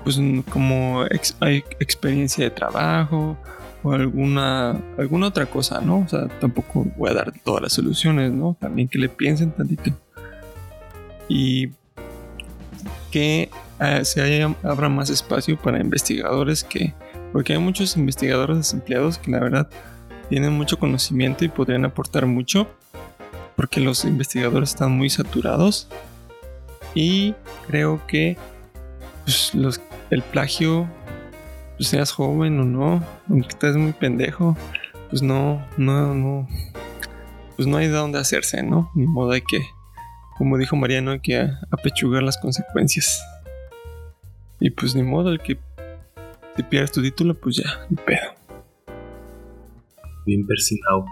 pues 0.04 0.18
como 0.50 1.04
hay 1.40 1.64
experiencia 1.80 2.44
de 2.44 2.50
trabajo, 2.50 3.36
o 3.82 3.92
alguna, 3.92 4.80
alguna 4.96 5.28
otra 5.28 5.46
cosa, 5.46 5.80
¿no? 5.80 6.00
O 6.00 6.08
sea, 6.08 6.28
tampoco 6.40 6.84
voy 6.96 7.10
a 7.10 7.14
dar 7.14 7.32
todas 7.44 7.62
las 7.62 7.72
soluciones, 7.72 8.32
¿no? 8.32 8.56
También 8.60 8.88
que 8.88 8.98
le 8.98 9.08
piensen 9.08 9.52
tantito. 9.52 9.90
Y 11.28 11.70
que 13.10 13.50
eh, 13.80 14.04
se 14.04 14.20
haya, 14.20 14.54
abra 14.62 14.88
más 14.88 15.10
espacio 15.10 15.56
para 15.56 15.80
investigadores 15.80 16.64
que, 16.64 16.94
porque 17.32 17.52
hay 17.52 17.58
muchos 17.58 17.96
investigadores 17.96 18.56
desempleados 18.56 19.18
que 19.18 19.30
la 19.30 19.40
verdad 19.40 19.68
tienen 20.28 20.52
mucho 20.52 20.78
conocimiento 20.78 21.44
y 21.44 21.48
podrían 21.48 21.84
aportar 21.84 22.26
mucho, 22.26 22.68
porque 23.56 23.80
los 23.80 24.04
investigadores 24.04 24.70
están 24.70 24.92
muy 24.92 25.10
saturados. 25.10 25.88
Y 26.94 27.34
creo 27.66 28.04
que 28.06 28.36
pues, 29.24 29.54
los, 29.54 29.80
el 30.10 30.22
plagio 30.22 30.88
pues 31.78 31.88
seas 31.90 32.10
joven 32.10 32.58
o 32.58 32.64
no, 32.64 33.02
aunque 33.30 33.48
estés 33.48 33.76
muy 33.76 33.92
pendejo, 33.92 34.56
pues 35.08 35.22
no, 35.22 35.64
no, 35.76 36.12
no, 36.12 36.48
pues 37.56 37.68
no 37.68 37.76
hay 37.76 37.86
de 37.86 37.94
dónde 37.94 38.18
hacerse, 38.18 38.64
¿no? 38.64 38.90
Ni 38.96 39.06
modo 39.06 39.30
hay 39.30 39.42
que, 39.42 39.60
como 40.36 40.58
dijo 40.58 40.74
Mariano, 40.74 41.12
hay 41.12 41.20
que 41.20 41.48
apechugar 41.70 42.24
las 42.24 42.36
consecuencias. 42.36 43.22
Y 44.58 44.70
pues 44.70 44.96
ni 44.96 45.04
modo, 45.04 45.30
el 45.30 45.40
que 45.40 45.56
te 46.56 46.64
pierdas 46.64 46.90
tu 46.90 47.00
título, 47.00 47.34
pues 47.34 47.56
ya, 47.56 47.86
ni 47.88 47.96
pedo. 47.96 48.34
Bien 50.26 50.44
persinado. 50.46 51.06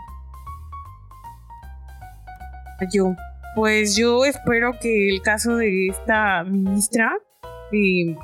Yo, 2.92 3.14
pues 3.54 3.96
yo 3.96 4.24
espero 4.24 4.72
que 4.80 5.10
el 5.10 5.22
caso 5.22 5.56
de 5.56 5.88
esta 5.88 6.42
ministra 6.42 7.12
eh, 7.72 8.16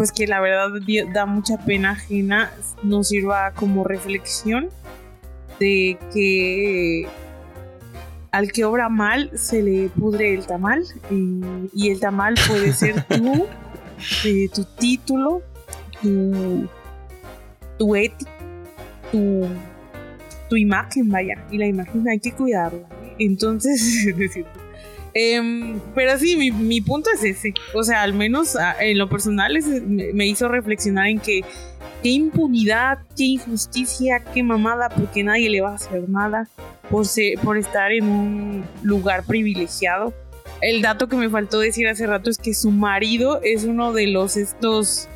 pues 0.00 0.12
que 0.12 0.26
la 0.26 0.40
verdad 0.40 0.70
da 1.12 1.26
mucha 1.26 1.58
pena 1.58 1.90
ajena, 1.90 2.50
nos 2.82 3.08
sirva 3.08 3.50
como 3.50 3.84
reflexión 3.84 4.70
de 5.58 5.98
que 6.10 7.06
al 8.30 8.50
que 8.50 8.64
obra 8.64 8.88
mal 8.88 9.30
se 9.34 9.62
le 9.62 9.90
pudre 9.90 10.32
el 10.32 10.46
tamal 10.46 10.86
y, 11.10 11.90
el 11.90 12.00
tamal 12.00 12.34
puede 12.48 12.72
ser 12.72 13.04
tú, 13.08 13.46
eh, 14.24 14.48
tu 14.54 14.64
título, 14.64 15.42
tu, 16.00 16.66
tu 17.78 17.94
ética, 17.94 18.30
tu, 19.12 19.48
tu 20.48 20.56
imagen, 20.56 21.10
vaya, 21.10 21.44
y 21.50 21.58
la 21.58 21.66
imagen 21.66 22.08
hay 22.08 22.20
que 22.20 22.32
cuidarla. 22.32 22.88
Entonces, 23.18 24.06
em, 25.14 25.80
pero 25.94 26.18
sí, 26.18 26.36
mi, 26.36 26.50
mi, 26.50 26.80
punto 26.80 27.10
es 27.14 27.24
ese. 27.24 27.54
O 27.74 27.82
sea, 27.82 28.02
al 28.02 28.14
menos 28.14 28.56
ah, 28.56 28.76
en 28.80 28.98
lo 28.98 29.08
personal 29.08 29.58
me 30.14 30.26
hizo 30.26 30.48
reflexionar 30.48 31.08
en 31.08 31.18
que 31.18 31.42
qué 32.02 32.10
impunidad, 32.10 32.98
qué 33.16 33.24
injusticia, 33.24 34.24
qué 34.32 34.42
mamada, 34.42 34.88
porque 34.88 35.22
nadie 35.22 35.50
le 35.50 35.60
va 35.60 35.72
a 35.72 35.74
hacer 35.74 36.08
nada 36.08 36.48
por, 36.90 37.06
por 37.42 37.58
estar 37.58 37.92
en 37.92 38.04
un 38.04 38.64
lugar 38.82 39.24
privilegiado. 39.24 40.14
El 40.60 40.82
dato 40.82 41.08
que 41.08 41.16
me 41.16 41.30
faltó 41.30 41.58
decir 41.60 41.88
hace 41.88 42.06
rato 42.06 42.28
es 42.28 42.38
que 42.38 42.52
su 42.52 42.70
marido 42.70 43.40
es 43.42 43.64
uno 43.64 43.92
de 43.92 44.06
los 44.08 44.36
estos 44.36 45.08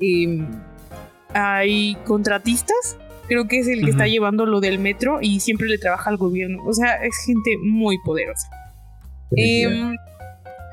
em, 0.00 0.46
hay 1.34 1.96
contratistas. 2.04 2.96
Creo 3.28 3.48
que 3.48 3.58
es 3.58 3.66
el 3.66 3.84
que 3.84 3.90
está 3.90 4.06
llevando 4.06 4.46
lo 4.46 4.60
del 4.60 4.78
metro 4.78 5.18
y 5.20 5.40
siempre 5.40 5.68
le 5.68 5.78
trabaja 5.78 6.10
al 6.10 6.16
gobierno. 6.16 6.62
O 6.64 6.72
sea, 6.72 6.94
es 7.04 7.16
gente 7.26 7.56
muy 7.60 7.98
poderosa. 8.04 8.48
Em, 9.32 9.96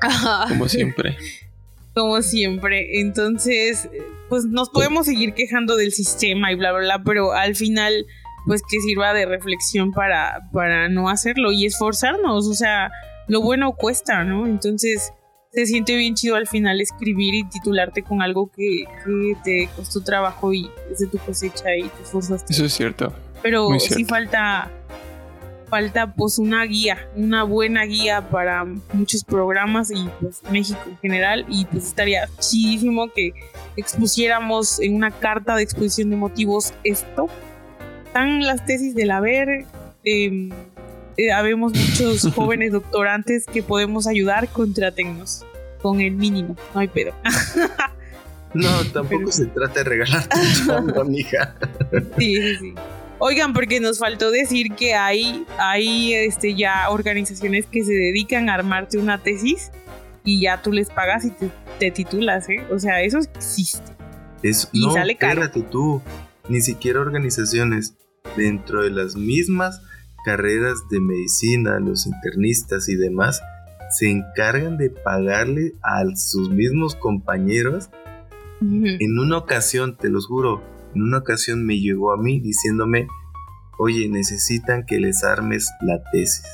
Como 0.48 0.68
siempre. 0.68 1.16
Como 1.94 2.22
siempre. 2.22 3.00
Entonces, 3.00 3.88
pues 4.28 4.44
nos 4.44 4.70
podemos 4.70 5.06
seguir 5.06 5.34
quejando 5.34 5.76
del 5.76 5.92
sistema 5.92 6.50
y 6.52 6.56
bla, 6.56 6.72
bla, 6.72 6.80
bla, 6.80 7.02
pero 7.04 7.32
al 7.32 7.54
final, 7.54 8.06
pues 8.46 8.62
que 8.68 8.80
sirva 8.80 9.14
de 9.14 9.26
reflexión 9.26 9.92
para, 9.92 10.48
para 10.52 10.88
no 10.88 11.08
hacerlo 11.08 11.52
y 11.52 11.66
esforzarnos. 11.66 12.48
O 12.48 12.54
sea, 12.54 12.90
lo 13.28 13.40
bueno 13.42 13.74
cuesta, 13.76 14.24
¿no? 14.24 14.46
Entonces, 14.46 15.12
se 15.52 15.66
siente 15.66 15.96
bien 15.96 16.14
chido 16.14 16.34
al 16.34 16.48
final 16.48 16.80
escribir 16.80 17.34
y 17.34 17.44
titularte 17.44 18.02
con 18.02 18.22
algo 18.22 18.50
que, 18.50 18.84
te 19.44 19.68
costó 19.76 20.02
trabajo 20.02 20.52
y 20.52 20.68
es 20.90 20.98
de 20.98 21.06
tu 21.06 21.18
cosecha 21.18 21.76
y 21.76 21.82
te 21.82 22.02
esforzaste. 22.02 22.52
Eso 22.52 22.64
es 22.64 22.72
cierto. 22.72 23.12
Pero 23.40 23.68
sí 23.78 24.04
falta 24.04 24.70
falta 25.68 26.12
pues 26.12 26.38
una 26.38 26.64
guía, 26.64 27.08
una 27.16 27.42
buena 27.42 27.84
guía 27.84 28.28
para 28.28 28.64
muchos 28.92 29.24
programas 29.24 29.90
y 29.90 30.08
pues 30.20 30.42
México 30.50 30.80
en 30.86 30.98
general 30.98 31.44
y 31.48 31.64
pues 31.66 31.86
estaría 31.88 32.28
chidísimo 32.38 33.12
que 33.12 33.32
expusiéramos 33.76 34.80
en 34.80 34.94
una 34.94 35.10
carta 35.10 35.56
de 35.56 35.62
exposición 35.62 36.10
de 36.10 36.16
motivos 36.16 36.72
esto. 36.84 37.28
Están 38.06 38.42
las 38.42 38.64
tesis 38.64 38.94
del 38.94 39.10
haber, 39.10 39.66
eh, 40.04 40.50
eh, 41.16 41.32
habemos 41.32 41.72
muchos 41.72 42.32
jóvenes 42.34 42.72
doctorantes 42.72 43.46
que 43.46 43.62
podemos 43.62 44.06
ayudar, 44.06 44.48
tecnos 44.94 45.44
con 45.82 46.00
el 46.00 46.12
mínimo, 46.12 46.56
no 46.74 46.80
hay 46.80 46.88
pedo. 46.88 47.12
no, 48.54 48.70
tampoco 48.92 49.30
se 49.30 49.46
trata 49.46 49.80
de 49.80 49.84
regalar 49.84 50.24
mija. 51.06 51.54
sí, 52.18 52.36
sí, 52.36 52.56
sí. 52.56 52.74
Oigan, 53.18 53.52
porque 53.52 53.80
nos 53.80 53.98
faltó 53.98 54.30
decir 54.30 54.74
que 54.74 54.94
hay, 54.94 55.46
hay 55.58 56.14
este, 56.14 56.54
ya 56.54 56.90
organizaciones 56.90 57.66
que 57.66 57.84
se 57.84 57.92
dedican 57.92 58.48
a 58.48 58.54
armarte 58.54 58.98
una 58.98 59.22
tesis 59.22 59.70
y 60.24 60.40
ya 60.40 60.62
tú 60.62 60.72
les 60.72 60.90
pagas 60.90 61.24
y 61.24 61.32
te, 61.78 61.90
titulas, 61.90 62.48
¿eh? 62.48 62.64
O 62.70 62.78
sea, 62.78 63.02
eso 63.02 63.18
existe. 63.18 63.92
Eso, 64.42 64.68
y 64.72 64.86
no, 64.86 64.92
sale 64.92 65.16
caro. 65.16 65.48
tú, 65.50 66.02
ni 66.48 66.60
siquiera 66.60 67.00
organizaciones 67.00 67.94
dentro 68.36 68.82
de 68.82 68.90
las 68.90 69.16
mismas 69.16 69.80
carreras 70.24 70.78
de 70.90 71.00
medicina, 71.00 71.78
los 71.78 72.06
internistas 72.06 72.88
y 72.88 72.96
demás, 72.96 73.40
se 73.90 74.10
encargan 74.10 74.76
de 74.76 74.90
pagarle 74.90 75.74
a 75.82 76.02
sus 76.16 76.50
mismos 76.50 76.96
compañeros. 76.96 77.90
En 78.60 79.18
una 79.18 79.36
ocasión, 79.36 79.98
te 79.98 80.08
los 80.08 80.26
juro, 80.26 80.62
en 80.94 81.02
una 81.02 81.18
ocasión 81.18 81.64
me 81.64 81.78
llegó 81.78 82.12
a 82.12 82.16
mí 82.16 82.40
diciéndome, 82.40 83.08
oye, 83.78 84.08
necesitan 84.08 84.86
que 84.86 84.98
les 84.98 85.24
armes 85.24 85.70
la 85.80 86.02
tesis. 86.12 86.44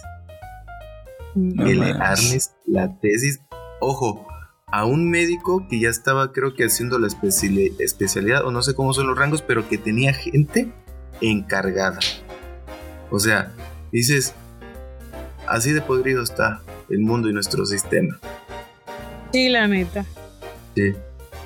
que 1.35 1.75
le 1.75 1.93
armes 1.93 2.55
la 2.67 2.99
tesis. 3.01 3.41
Ojo, 3.81 4.27
a 4.67 4.85
un 4.85 5.11
médico 5.11 5.67
que 5.69 5.81
ya 5.81 5.89
estaba 5.89 6.33
creo 6.33 6.55
que 6.55 6.65
haciendo 6.65 6.99
la 6.99 7.09
especialidad, 7.09 8.45
o 8.47 8.51
no 8.51 8.63
sé 8.63 8.75
cómo 8.75 8.93
son 8.93 9.07
los 9.07 9.19
rangos, 9.19 9.43
pero 9.43 9.69
que 9.69 9.79
tenía 9.79 10.13
gente 10.13 10.73
encargada. 11.21 11.99
O 13.11 13.19
sea, 13.19 13.53
dices, 13.93 14.35
así 15.47 15.73
de 15.73 15.83
podrido 15.83 16.23
está 16.23 16.63
el 16.89 17.01
mundo 17.01 17.29
y 17.29 17.33
nuestro 17.33 17.67
sistema. 17.67 18.19
Sí, 19.33 19.49
la 19.49 19.67
neta. 19.69 20.05
Sí. 20.75 20.95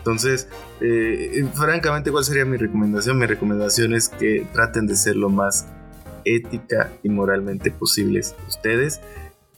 Entonces, 0.04 0.48
eh, 0.82 1.48
francamente, 1.54 2.10
¿cuál 2.10 2.24
sería 2.24 2.44
mi 2.44 2.58
recomendación? 2.58 3.18
Mi 3.18 3.24
recomendación 3.24 3.94
es 3.94 4.10
que 4.10 4.46
traten 4.52 4.86
de 4.86 4.96
ser 4.96 5.16
lo 5.16 5.30
más 5.30 5.66
ética 6.26 6.92
y 7.02 7.08
moralmente 7.08 7.70
posibles 7.70 8.34
ustedes. 8.46 9.00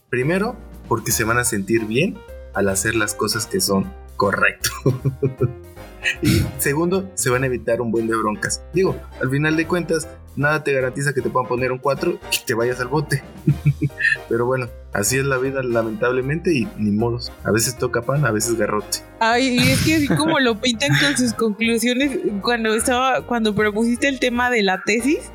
Primero, 0.08 0.54
porque 0.86 1.10
se 1.10 1.24
van 1.24 1.38
a 1.38 1.44
sentir 1.44 1.86
bien 1.86 2.16
al 2.54 2.68
hacer 2.68 2.94
las 2.94 3.12
cosas 3.14 3.46
que 3.46 3.60
son 3.60 3.92
correctas. 4.14 4.70
y 6.22 6.42
segundo, 6.58 7.10
se 7.14 7.28
van 7.28 7.42
a 7.42 7.46
evitar 7.46 7.80
un 7.80 7.90
buen 7.90 8.06
de 8.06 8.16
broncas. 8.16 8.62
Digo, 8.72 8.94
al 9.20 9.28
final 9.28 9.56
de 9.56 9.66
cuentas, 9.66 10.06
nada 10.36 10.62
te 10.62 10.72
garantiza 10.72 11.12
que 11.12 11.22
te 11.22 11.30
puedan 11.30 11.48
poner 11.48 11.72
un 11.72 11.78
4 11.78 12.18
y 12.32 12.46
te 12.46 12.54
vayas 12.54 12.80
al 12.80 12.88
bote. 12.88 13.22
Pero 14.28 14.46
bueno, 14.46 14.68
así 14.92 15.16
es 15.16 15.24
la 15.24 15.38
vida 15.38 15.62
lamentablemente 15.62 16.54
y 16.54 16.68
ni 16.78 16.90
modos. 16.90 17.32
A 17.44 17.50
veces 17.50 17.76
toca 17.76 18.02
pan, 18.02 18.24
a 18.24 18.30
veces 18.30 18.56
garrote. 18.56 18.98
Ay, 19.20 19.58
y 19.58 19.70
es 19.70 19.84
que 19.84 19.96
así 19.96 20.08
como 20.08 20.38
lo 20.38 20.60
pintan 20.60 20.90
con 21.00 21.16
sus 21.16 21.32
conclusiones 21.32 22.18
cuando 22.42 22.74
estaba 22.74 23.22
cuando 23.26 23.54
propusiste 23.54 24.08
el 24.08 24.20
tema 24.20 24.50
de 24.50 24.62
la 24.62 24.82
tesis, 24.84 25.30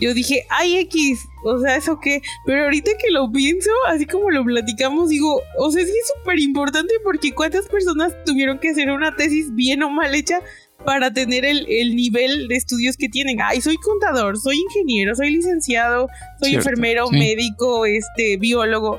yo 0.00 0.14
dije, 0.14 0.46
ay 0.50 0.78
X, 0.78 1.20
o 1.44 1.58
sea, 1.60 1.76
¿eso 1.76 2.00
qué? 2.00 2.22
Pero 2.46 2.64
ahorita 2.64 2.92
que 2.98 3.10
lo 3.10 3.30
pienso, 3.30 3.70
así 3.88 4.06
como 4.06 4.30
lo 4.30 4.44
platicamos, 4.44 5.10
digo, 5.10 5.42
o 5.58 5.70
sea, 5.70 5.84
sí 5.84 5.90
es 5.90 6.12
súper 6.16 6.40
importante 6.40 6.94
porque 7.04 7.32
cuántas 7.32 7.68
personas 7.68 8.12
tuvieron 8.24 8.58
que 8.58 8.70
hacer 8.70 8.90
una 8.90 9.14
tesis 9.14 9.54
bien 9.54 9.82
o 9.82 9.90
mal 9.90 10.14
hecha 10.14 10.40
para 10.84 11.12
tener 11.12 11.44
el, 11.44 11.96
nivel 11.96 12.48
de 12.48 12.56
estudios 12.56 12.96
que 12.96 13.08
tienen. 13.08 13.40
Ay, 13.42 13.60
soy 13.60 13.76
contador, 13.76 14.38
soy 14.38 14.58
ingeniero, 14.58 15.14
soy 15.14 15.30
licenciado, 15.30 16.08
soy 16.40 16.54
enfermero, 16.54 17.10
médico, 17.10 17.86
este, 17.86 18.36
biólogo. 18.36 18.98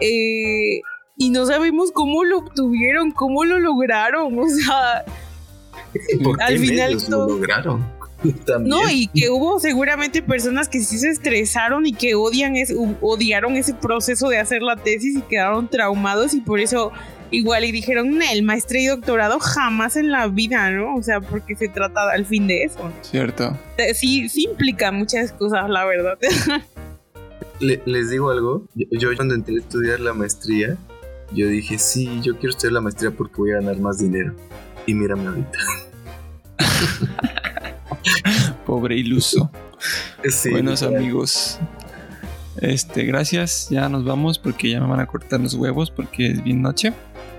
Eh, 0.00 0.80
y 1.16 1.30
no 1.30 1.46
sabemos 1.46 1.90
cómo 1.92 2.24
lo 2.24 2.38
obtuvieron, 2.38 3.10
cómo 3.10 3.44
lo 3.44 3.58
lograron, 3.58 4.38
o 4.38 4.48
sea, 4.48 5.04
al 6.40 6.58
final 6.58 6.98
lo 7.08 7.26
lograron. 7.28 7.98
No, 8.60 8.90
y 8.90 9.06
que 9.06 9.30
hubo 9.30 9.60
seguramente 9.60 10.22
personas 10.22 10.68
que 10.68 10.80
sí 10.80 10.98
se 10.98 11.08
estresaron 11.08 11.86
y 11.86 11.92
que 11.92 12.16
odian 12.16 12.54
odiaron 13.00 13.54
ese 13.54 13.74
proceso 13.74 14.28
de 14.28 14.38
hacer 14.38 14.60
la 14.62 14.74
tesis 14.74 15.16
y 15.16 15.22
quedaron 15.22 15.68
traumados 15.68 16.34
y 16.34 16.40
por 16.40 16.58
eso 16.58 16.90
igual 17.30 17.64
y 17.64 17.72
dijeron, 17.72 18.20
el 18.22 18.42
maestría 18.42 18.82
y 18.82 18.86
doctorado 18.86 19.38
jamás 19.40 19.96
en 19.96 20.10
la 20.10 20.26
vida, 20.28 20.70
¿no? 20.70 20.96
O 20.96 21.02
sea, 21.02 21.20
porque 21.20 21.56
se 21.56 21.68
trata 21.68 22.10
al 22.10 22.26
fin 22.26 22.46
de 22.46 22.64
eso. 22.64 22.92
Cierto. 23.02 23.58
Eh, 23.76 23.94
sí, 23.94 24.28
sí 24.28 24.44
implica 24.44 24.92
muchas 24.92 25.32
cosas, 25.32 25.68
la 25.68 25.84
verdad. 25.84 26.18
les 27.60 28.10
digo 28.10 28.30
algo, 28.30 28.66
yo, 28.74 29.14
cuando 29.16 29.34
entré 29.34 29.56
a 29.56 29.58
estudiar 29.58 30.00
la 30.00 30.14
maestría, 30.14 30.76
yo 31.32 31.48
dije, 31.48 31.78
sí, 31.78 32.20
yo 32.22 32.36
quiero 32.36 32.50
estudiar 32.50 32.72
la 32.72 32.80
maestría 32.80 33.10
porque 33.10 33.34
voy 33.36 33.50
a 33.52 33.56
ganar 33.56 33.78
más 33.78 33.98
dinero. 33.98 34.34
Y 34.86 34.94
mírame 34.94 35.26
ahorita. 35.26 35.58
Pobre 38.66 38.96
iluso. 38.96 39.50
Buenos 40.50 40.82
amigos. 40.82 41.58
Este, 42.60 43.04
gracias. 43.04 43.68
Ya 43.70 43.88
nos 43.88 44.04
vamos 44.04 44.38
porque 44.38 44.70
ya 44.70 44.80
me 44.80 44.86
van 44.86 45.00
a 45.00 45.06
cortar 45.06 45.40
los 45.40 45.54
huevos 45.54 45.90
porque 45.90 46.28
es 46.28 46.42
bien 46.42 46.62
noche. 46.62 46.92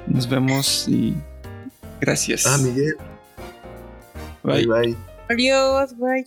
Nos 0.07 0.27
vemos 0.27 0.87
y 0.87 1.15
gracias. 1.99 2.45
Ah, 2.45 2.57
Miguel. 2.57 2.95
Bye. 4.43 4.65
Bye, 4.65 4.67
bye. 4.67 4.95
Adiós, 5.29 5.93
bye. 5.97 6.25